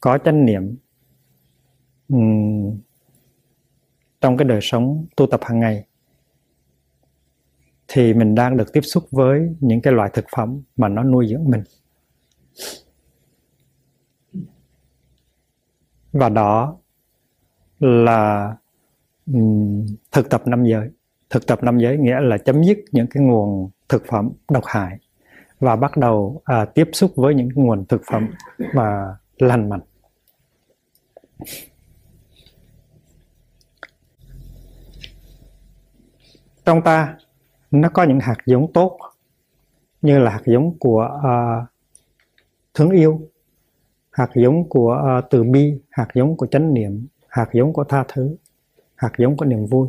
[0.00, 0.76] có chánh niệm
[2.08, 2.78] um,
[4.20, 5.84] trong cái đời sống tu tập hàng ngày
[7.88, 11.26] thì mình đang được tiếp xúc với những cái loại thực phẩm mà nó nuôi
[11.28, 11.62] dưỡng mình.
[16.12, 16.76] Và đó
[17.80, 18.56] là
[19.26, 20.90] um, thực tập năm giới.
[21.30, 24.98] Thực tập năm giới nghĩa là chấm dứt những cái nguồn thực phẩm độc hại
[25.60, 28.30] và bắt đầu à, tiếp xúc với những nguồn thực phẩm
[28.74, 29.80] mà lành mạnh.
[36.64, 37.16] Trong ta
[37.74, 38.98] nó có những hạt giống tốt
[40.02, 41.68] như là hạt giống của uh,
[42.74, 43.20] thương yêu
[44.10, 48.04] hạt giống của uh, từ bi hạt giống của chánh niệm hạt giống của tha
[48.08, 48.36] thứ
[48.94, 49.88] hạt giống của niềm vui.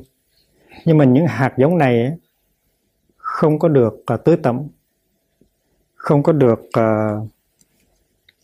[0.86, 2.17] Nhưng mà những hạt giống này
[3.17, 4.67] không có được uh, tưới tẩm
[5.95, 7.29] không có được uh,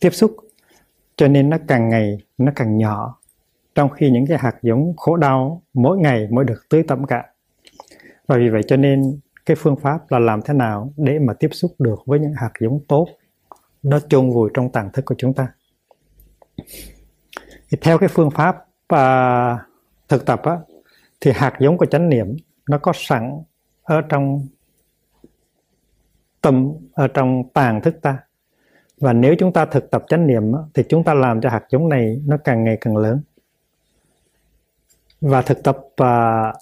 [0.00, 0.36] tiếp xúc.
[1.16, 3.18] Cho nên nó càng ngày nó càng nhỏ.
[3.74, 7.24] Trong khi những cái hạt giống khổ đau mỗi ngày mới được tưới tẩm cả.
[8.26, 11.48] Và vì vậy cho nên cái phương pháp là làm thế nào để mà tiếp
[11.52, 13.08] xúc được với những hạt giống tốt
[13.82, 15.48] nó chôn vùi trong tàng thức của chúng ta?
[17.70, 18.56] Thì theo cái phương pháp
[18.94, 19.60] uh,
[20.08, 20.58] thực tập á,
[21.20, 22.36] thì hạt giống của chánh niệm
[22.68, 23.42] nó có sẵn
[23.82, 24.46] ở trong
[26.40, 28.18] tâm ở trong tàng thức ta.
[29.00, 31.88] Và nếu chúng ta thực tập chánh niệm thì chúng ta làm cho hạt giống
[31.88, 33.22] này nó càng ngày càng lớn.
[35.20, 36.56] Và thực tập uh,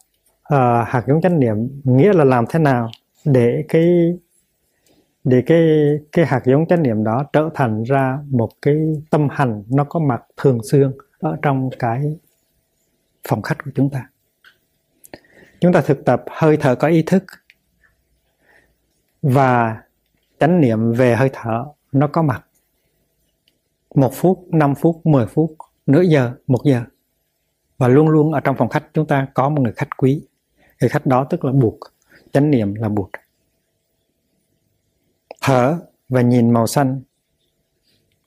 [0.54, 2.90] uh, hạt giống chánh niệm nghĩa là làm thế nào
[3.24, 4.18] để cái
[5.24, 5.60] để cái
[6.12, 8.76] cái hạt giống chánh niệm đó trở thành ra một cái
[9.10, 12.18] tâm hành nó có mặt thường xuyên ở trong cái
[13.28, 14.08] phòng khách của chúng ta?
[15.60, 17.24] Chúng ta thực tập hơi thở có ý thức
[19.22, 19.82] và
[20.40, 22.44] chánh niệm về hơi thở nó có mặt
[23.94, 26.84] một phút, 5 phút, 10 phút, nửa giờ, một giờ.
[27.78, 30.22] Và luôn luôn ở trong phòng khách chúng ta có một người khách quý
[30.80, 31.78] người khách đó tức là buộc.
[32.32, 33.10] Chánh niệm là buộc.
[35.40, 35.78] Thở
[36.08, 37.02] và nhìn màu xanh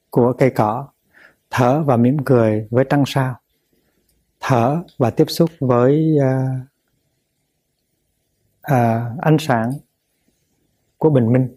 [0.10, 0.88] của cây cỏ.
[1.50, 3.36] Thở và mỉm cười với trăng sao.
[4.40, 6.68] Thở và tiếp xúc với uh,
[8.72, 9.72] uh, ánh sáng
[10.98, 11.56] của bình minh.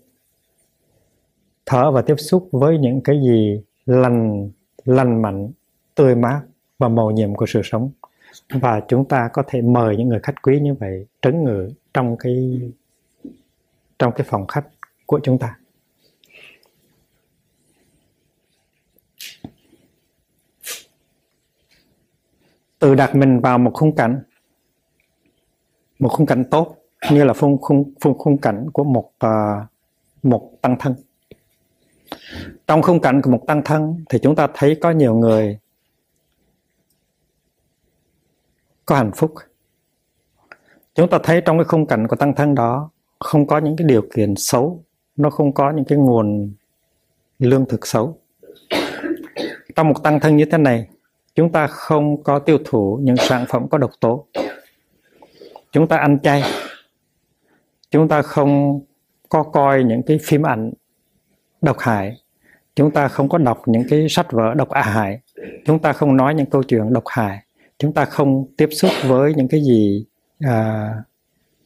[1.67, 4.51] Thở và tiếp xúc với những cái gì lành
[4.85, 5.51] lành mạnh
[5.95, 6.43] tươi mát
[6.79, 7.91] và màu nhiệm của sự sống
[8.49, 12.17] và chúng ta có thể mời những người khách quý như vậy trấn ngự trong
[12.17, 12.61] cái
[13.99, 14.67] trong cái phòng khách
[15.07, 15.59] của chúng ta.
[22.79, 24.23] Tự đặt mình vào một khung cảnh
[25.99, 26.77] một khung cảnh tốt
[27.11, 29.67] như là khung khung khung khung cảnh của một uh,
[30.23, 30.95] một tăng thân.
[32.67, 35.59] Trong khung cảnh của một tăng thân thì chúng ta thấy có nhiều người
[38.87, 39.35] có hạnh phúc.
[40.95, 43.87] Chúng ta thấy trong cái khung cảnh của tăng thân đó, không có những cái
[43.89, 44.85] điều kiện xấu,
[45.17, 46.53] nó không có những cái nguồn
[47.39, 48.19] lương thực xấu.
[49.77, 50.89] Trong một tăng thân như thế này,
[51.35, 54.27] chúng ta không có tiêu thụ những sản phẩm có độc tố.
[55.73, 56.43] Chúng ta ăn chay.
[57.91, 58.81] Chúng ta không
[59.29, 60.73] có coi những cái phim ảnh
[61.61, 62.17] độc hại.
[62.75, 65.21] Chúng ta không có đọc những cái sách vở độc hại.
[65.65, 67.46] Chúng ta không nói những câu chuyện độc hại
[67.79, 70.07] chúng ta không tiếp xúc với những cái gì
[70.41, 70.89] à,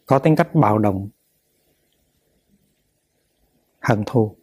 [0.07, 1.09] có tính cách bạo động
[3.81, 4.37] hận thù.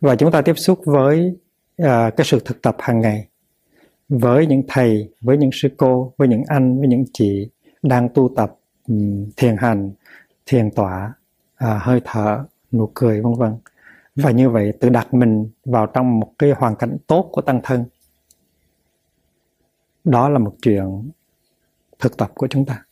[0.00, 1.36] Và chúng ta tiếp xúc với
[1.76, 3.28] à, cái sự thực tập hàng ngày
[4.08, 7.50] với những thầy với những sư cô với những anh với những chị
[7.82, 8.56] đang tu tập
[8.88, 9.92] um, thiền hành
[10.46, 11.12] thiền tọa
[11.54, 13.56] à, hơi thở nụ cười vân vân.
[14.16, 17.60] Và như vậy tự đặt mình vào trong một cái hoàn cảnh tốt của tăng
[17.62, 17.84] thân
[20.04, 21.10] đó là một chuyện
[21.98, 22.84] thực tập của chúng ta.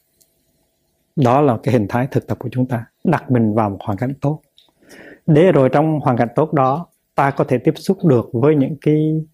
[1.17, 3.99] Đó là cái hình thái thực tập của chúng ta đặt mình vào một hoàn
[3.99, 4.43] cảnh tốt.
[5.27, 8.77] Để rồi trong hoàn cảnh tốt đó ta có thể tiếp xúc được với những
[8.81, 9.25] cái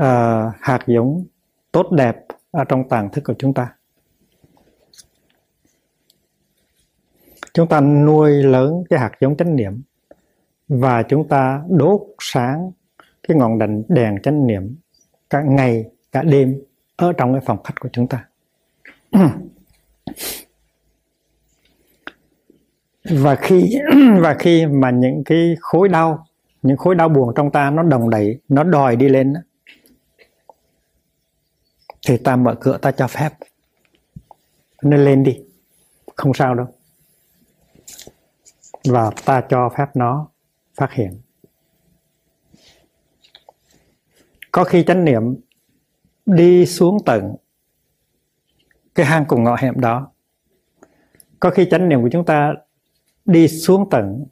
[0.00, 1.24] uh, hạt giống
[1.72, 2.16] tốt đẹp
[2.50, 3.74] ở trong tàng thức của chúng ta.
[7.54, 9.82] Chúng ta nuôi lớn cái hạt giống chánh niệm
[10.68, 12.72] và chúng ta đốt sáng
[13.28, 14.76] cái ngọn đèn đèn chánh niệm
[15.30, 16.62] cả ngày cả đêm
[16.96, 18.24] ở trong cái phòng khách của chúng ta.
[23.04, 23.78] Và khi
[24.20, 26.26] và khi mà những cái khối đau,
[26.62, 29.34] những khối đau buồn trong ta nó đồng đẩy nó đòi đi lên
[32.06, 33.32] thì ta mở cửa ta cho phép.
[34.82, 35.40] Nên lên đi,
[36.16, 36.66] không sao đâu.
[38.84, 40.28] Và ta cho phép nó
[40.74, 41.20] phát hiện.
[44.52, 45.36] Có khi chánh niệm
[46.26, 47.34] đi xuống tận
[48.94, 50.10] cái hang cùng ngõ hẻm đó.
[51.40, 52.54] Có khi chánh niệm của chúng ta
[53.24, 54.26] đi xuống tận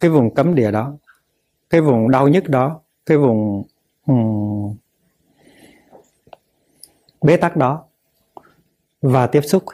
[0.00, 0.96] cái vùng cấm địa đó
[1.70, 3.62] cái vùng đau nhất đó cái vùng
[4.06, 4.76] um,
[7.22, 7.84] bế tắc đó
[9.02, 9.64] và tiếp xúc.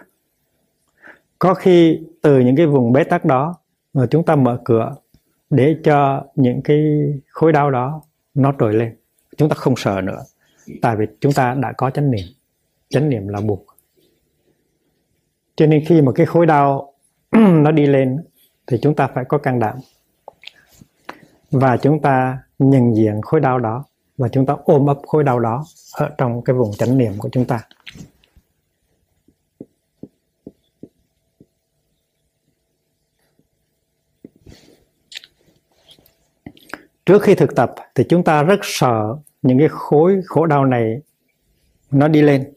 [1.38, 3.54] Có khi từ những cái vùng bế tắc đó
[3.92, 4.94] mà chúng ta mở cửa
[5.50, 6.80] để cho những cái
[7.28, 8.02] khối đau đó
[8.34, 8.96] nó trồi lên.
[9.36, 10.22] Chúng ta không sợ nữa
[10.82, 12.26] tại vì chúng ta đã có chánh niệm.
[12.88, 13.66] Chánh niệm là buộc.
[15.56, 16.94] Cho nên khi mà cái khối đau
[17.36, 18.24] nó đi lên,
[18.66, 19.78] thì chúng ta phải có can đảm.
[21.50, 23.84] Và chúng ta nhận diện khối đau đó,
[24.18, 27.28] và chúng ta ôm ấp khối đau đó ở trong cái vùng chánh niệm của
[27.32, 27.60] chúng ta.
[37.06, 41.00] Trước khi thực tập, thì chúng ta rất sợ những cái khối, khổ đau này
[41.90, 42.52] nó đi lên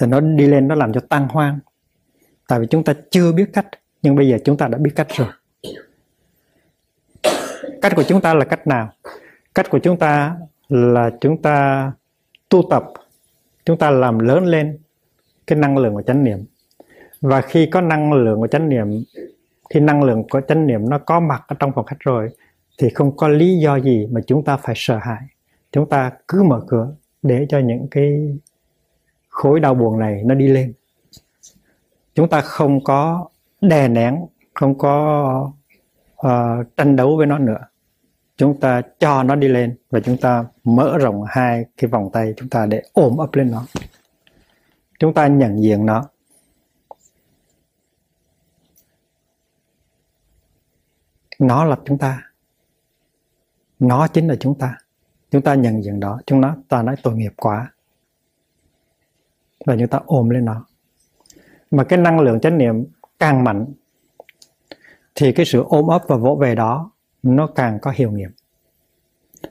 [0.00, 1.58] thì nó đi lên nó làm cho tăng hoang.
[2.48, 3.66] Tại vì chúng ta chưa biết cách,
[4.02, 5.28] nhưng bây giờ chúng ta đã biết cách rồi.
[7.82, 8.92] Cách của chúng ta là cách nào?
[9.54, 10.36] Cách của chúng ta
[10.68, 11.92] là chúng ta
[12.48, 12.84] tu tập,
[13.64, 14.78] chúng ta làm lớn lên
[15.46, 16.44] cái năng lượng của chánh niệm.
[17.20, 19.04] Và khi có năng lượng của chánh niệm,
[19.70, 22.30] khi năng lượng của chánh niệm nó có mặt ở trong phòng khách rồi,
[22.78, 25.22] thì không có lý do gì mà chúng ta phải sợ hãi
[25.74, 28.38] chúng ta cứ mở cửa để cho những cái
[29.28, 30.74] khối đau buồn này nó đi lên.
[32.14, 33.28] Chúng ta không có
[33.60, 35.52] đè nén không có
[36.26, 37.58] uh, tranh đấu với nó nữa.
[38.36, 42.34] Chúng ta cho nó đi lên và chúng ta mở rộng hai cái vòng tay
[42.36, 43.64] chúng ta để ôm ấp lên nó.
[44.98, 46.08] Chúng ta nhận diện nó.
[51.38, 52.22] Nó là chúng ta.
[53.78, 54.78] Nó chính là chúng ta
[55.34, 57.72] chúng ta nhận diện đó chúng nó ta nói tội nghiệp quá.
[59.66, 60.66] Và chúng ta ôm lên nó.
[61.70, 62.84] Mà cái năng lượng chánh niệm
[63.18, 63.66] càng mạnh
[65.14, 66.90] thì cái sự ôm ấp và vỗ về đó
[67.22, 68.30] nó càng có hiệu nghiệm.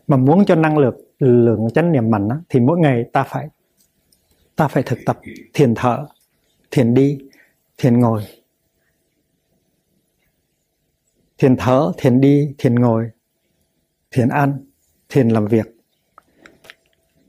[0.07, 3.49] Mà muốn cho năng lượng lượng chánh niệm mạnh đó, thì mỗi ngày ta phải
[4.55, 5.19] ta phải thực tập
[5.53, 6.05] thiền thở
[6.71, 7.17] thiền đi
[7.77, 8.23] thiền ngồi.
[11.37, 13.09] Thiền thở thiền đi thiền ngồi
[14.11, 14.65] thiền ăn
[15.09, 15.72] thiền làm việc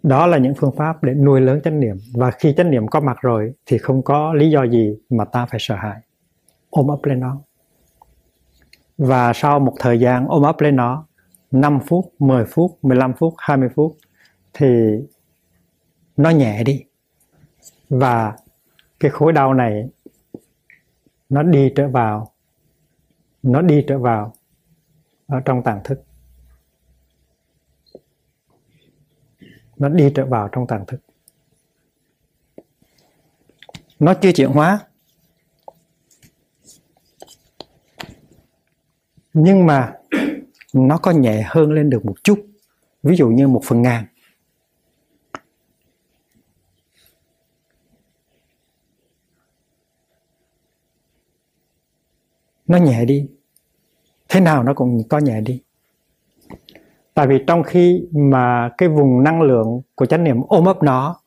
[0.04, 1.96] đó là những phương pháp để nuôi lớn chánh niệm.
[2.14, 5.46] Và khi chánh niệm có mặt rồi thì không có lý do gì mà ta
[5.46, 6.00] phải sợ hãi.
[6.70, 7.40] Ôm ấp lên nó.
[8.98, 11.06] Và sau một thời gian ôm ấp lên nó
[11.50, 13.96] 5 phút, 10 phút, 15 phút, 20 phút
[14.52, 14.98] thì
[16.16, 16.84] nó nhẹ đi.
[17.88, 18.36] Và
[19.00, 19.88] cái khối đau này
[21.28, 22.30] nó đi trở vào
[23.42, 24.34] nó đi trở vào
[25.26, 26.03] ở trong tàng thức.
[29.76, 31.00] Nó đi trở vào trong tàng thức.
[33.98, 34.80] Nó chưa chuyển hóa.
[39.32, 39.92] Nhưng mà
[40.72, 42.46] nó có nhẹ hơn lên được một chút.
[43.02, 44.06] Ví dụ như một phần ngàn.
[52.66, 53.28] Nó nhẹ đi.
[54.28, 55.62] Thế nào nó cũng có nhẹ đi
[57.14, 61.20] tại vì trong khi mà cái vùng năng lượng của chánh niệm ôm ấp nó,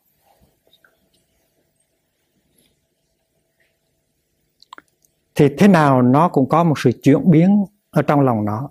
[5.35, 8.69] thì thế nào nó cũng có một sự chuyển biến ở trong lòng nó.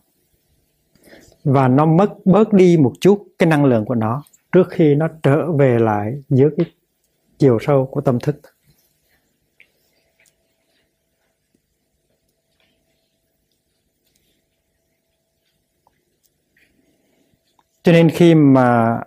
[1.45, 5.09] Và nó mất, bớt đi một chút cái năng lượng của nó trước khi nó
[5.23, 6.67] trở về lại dưới cái
[7.39, 8.41] chiều sâu của tâm thức.
[17.87, 19.01] Cho nên khi mà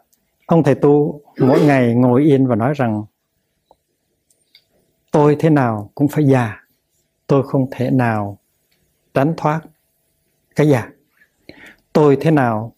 [0.45, 3.03] ông thầy tu mỗi ngày ngồi yên và nói rằng,
[5.11, 6.63] tôi thế nào cũng phải già,
[7.27, 8.37] tôi không thể nào
[9.13, 9.61] tránh thoát
[10.55, 10.89] cái già.
[11.93, 12.73] Tôi thế nào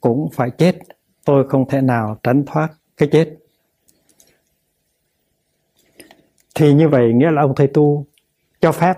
[0.00, 0.78] cũng phải chết,
[1.24, 3.34] tôi không thể nào tránh thoát cái chết.
[6.54, 8.06] Thì như vậy nghĩa là ông thầy tu
[8.60, 8.96] cho phép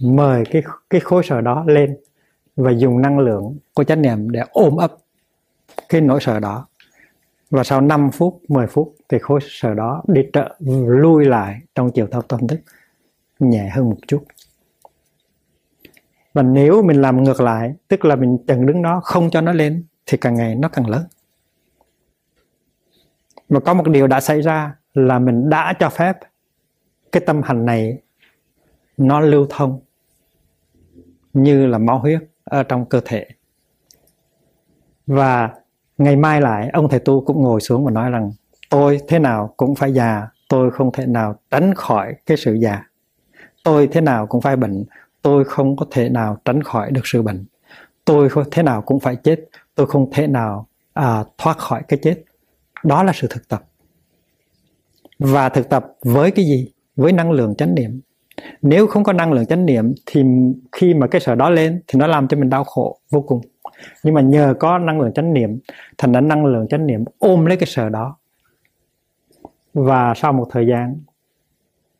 [0.00, 1.96] mời cái cái khối sở đó lên
[2.56, 4.96] và dùng năng lượng của chánh niệm để ôm ấp
[5.92, 6.66] cái nỗi sợ đó.
[7.50, 11.90] Và sau 5 phút 10 phút thì khối sợ đó đi trợ lui lại trong
[11.90, 12.60] chiều thao tâm thức
[13.38, 14.24] nhẹ hơn một chút.
[16.34, 19.52] Và nếu mình làm ngược lại, tức là mình chặn đứng nó không cho nó
[19.52, 21.04] lên, thì càng ngày nó càng lớn.
[23.48, 26.18] Và có một điều đã xảy ra là mình đã cho phép
[27.12, 27.98] cái tâm hành này
[28.96, 29.80] nó lưu thông
[31.32, 33.26] như là máu huyết ở trong cơ thể.
[35.06, 35.50] Và
[36.02, 38.30] ngày mai lại ông thầy tu cũng ngồi xuống và nói rằng
[38.70, 42.82] tôi thế nào cũng phải già tôi không thể nào tránh khỏi cái sự già.
[43.64, 44.84] Tôi thế nào cũng phải bệnh
[45.22, 47.44] tôi không có thể nào tránh khỏi được sự bệnh.
[48.04, 49.40] Tôi thế nào cũng phải chết
[49.74, 52.24] tôi không thể nào à, thoát khỏi cái chết.
[52.84, 53.64] Đó là sự thực tập.
[55.18, 56.72] Và thực tập với cái gì?
[56.96, 58.00] Với năng lượng chánh niệm.
[58.62, 60.22] Nếu không có năng lượng chánh niệm thì
[60.72, 63.40] khi mà cái sợ đó lên thì nó làm cho mình đau khổ vô cùng
[64.02, 65.58] nhưng mà nhờ có năng lượng chánh niệm,
[65.98, 68.16] thành ra năng lượng chánh niệm ôm lấy cái sợ đó.
[69.74, 71.00] Và sau một thời gian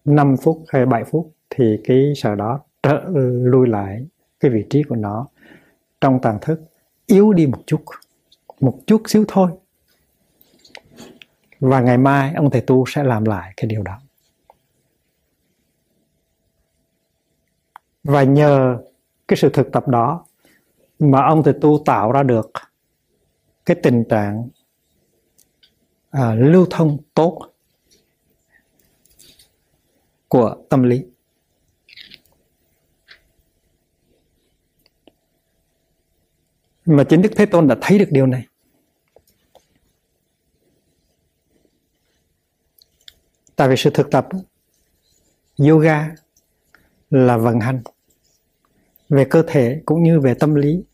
[0.05, 3.03] 5 phút hay 7 phút, thì cái sợ đó trở
[3.45, 4.07] lui lại
[4.41, 5.27] cái vị trí của nó
[6.01, 6.61] trong tàn thức,
[7.07, 7.81] yếu đi một chút
[8.61, 9.51] một chút xíu thôi.
[11.61, 13.99] Và ngày mai, ông thầy tu sẽ làm lại cái điều đó.
[18.05, 18.79] Và nhờ
[19.29, 20.25] cái sự thực tập đó
[21.03, 22.50] mà ông thì tu tạo ra được
[23.66, 24.48] cái tình trạng
[26.11, 27.53] à, lưu thông tốt
[30.28, 31.05] của tâm lý.
[36.84, 38.46] Mà chính Đức Thế Tôn đã thấy được điều này.
[43.57, 44.28] Tại vì sự thực tập
[45.68, 46.11] yoga
[47.11, 47.82] là vận hành
[49.09, 50.84] về cơ thể cũng như về tâm lý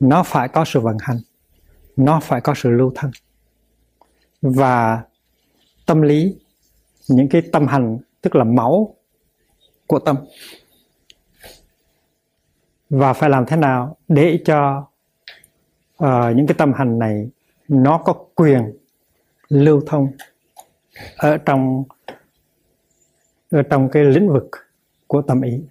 [0.00, 1.18] nó phải có sự vận hành.
[1.96, 3.10] Nó phải có sự lưu thông
[4.42, 5.02] và
[5.86, 6.38] tâm lý
[7.08, 8.94] những cái tâm hành tức là máu
[9.86, 10.16] của tâm.
[12.90, 14.86] Và phải làm thế nào để cho
[16.02, 17.30] uh, những cái tâm hành này
[17.68, 18.78] nó có quyền
[19.48, 20.08] lưu thông
[21.16, 21.84] ở trong
[23.50, 24.50] ở trong cái lĩnh vực
[25.06, 25.62] của tâm ý?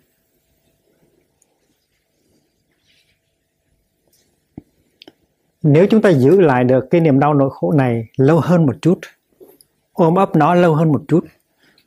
[5.68, 8.76] Nếu chúng ta giữ lại được cái niềm đau nỗi khổ này lâu hơn một
[8.82, 9.00] chút,
[9.94, 11.26] ôm ấp nó lâu hơn một chút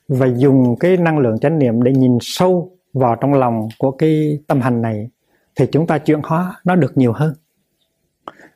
[0.08, 4.38] và dùng cái năng lượng chánh niệm để nhìn sâu vào trong lòng của cái
[4.46, 5.10] tâm hành này,
[5.56, 7.34] thì chúng ta chuyển hóa nó được nhiều hơn.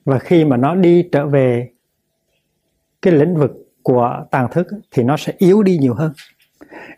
[0.04, 1.68] Và khi mà nó đi trở về
[3.02, 6.12] cái lĩnh vực của tàng thức thì nó sẽ yếu đi nhiều hơn.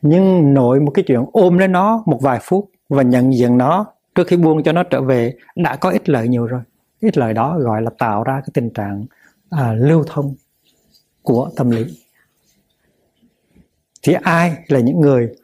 [0.02, 3.86] Nhưng nội một cái chuyện ôm lấy nó một vài phút và nhận diện nó
[4.14, 6.60] trước khi buông cho nó trở về đã có ích lợi nhiều rồi
[7.04, 9.06] cái lời đó gọi là tạo ra cái tình trạng
[9.50, 10.34] à, lưu thông
[11.22, 12.00] của tâm lý.
[14.02, 15.34] Thì ai là những người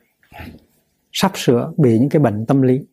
[1.13, 2.87] sắp sửa bị những cái bệnh tâm lý?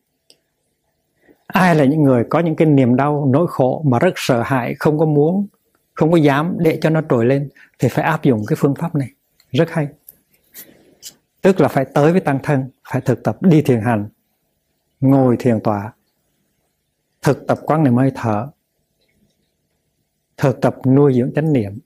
[1.46, 4.74] Ai là những người có những cái niềm đau nỗi khổ mà rất sợ hãi
[4.78, 5.46] không có muốn
[5.94, 7.48] không có dám để cho nó trồi lên
[7.78, 9.10] thì phải áp dụng cái phương pháp này.
[9.50, 9.88] Rất hay.
[11.42, 14.08] Tức là phải tới với tăng thân phải thực tập đi thiền hành
[15.00, 15.92] ngồi thiền tọa
[17.22, 18.48] thực tập quán niệm hơi thở
[20.38, 21.78] thực tập nuôi dưỡng chánh niệm.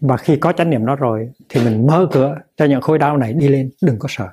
[0.00, 3.16] Và khi có chánh niệm đó rồi, thì mình mở cửa cho những khối đau
[3.16, 3.70] này đi lên.
[3.82, 4.28] Đừng có sợ.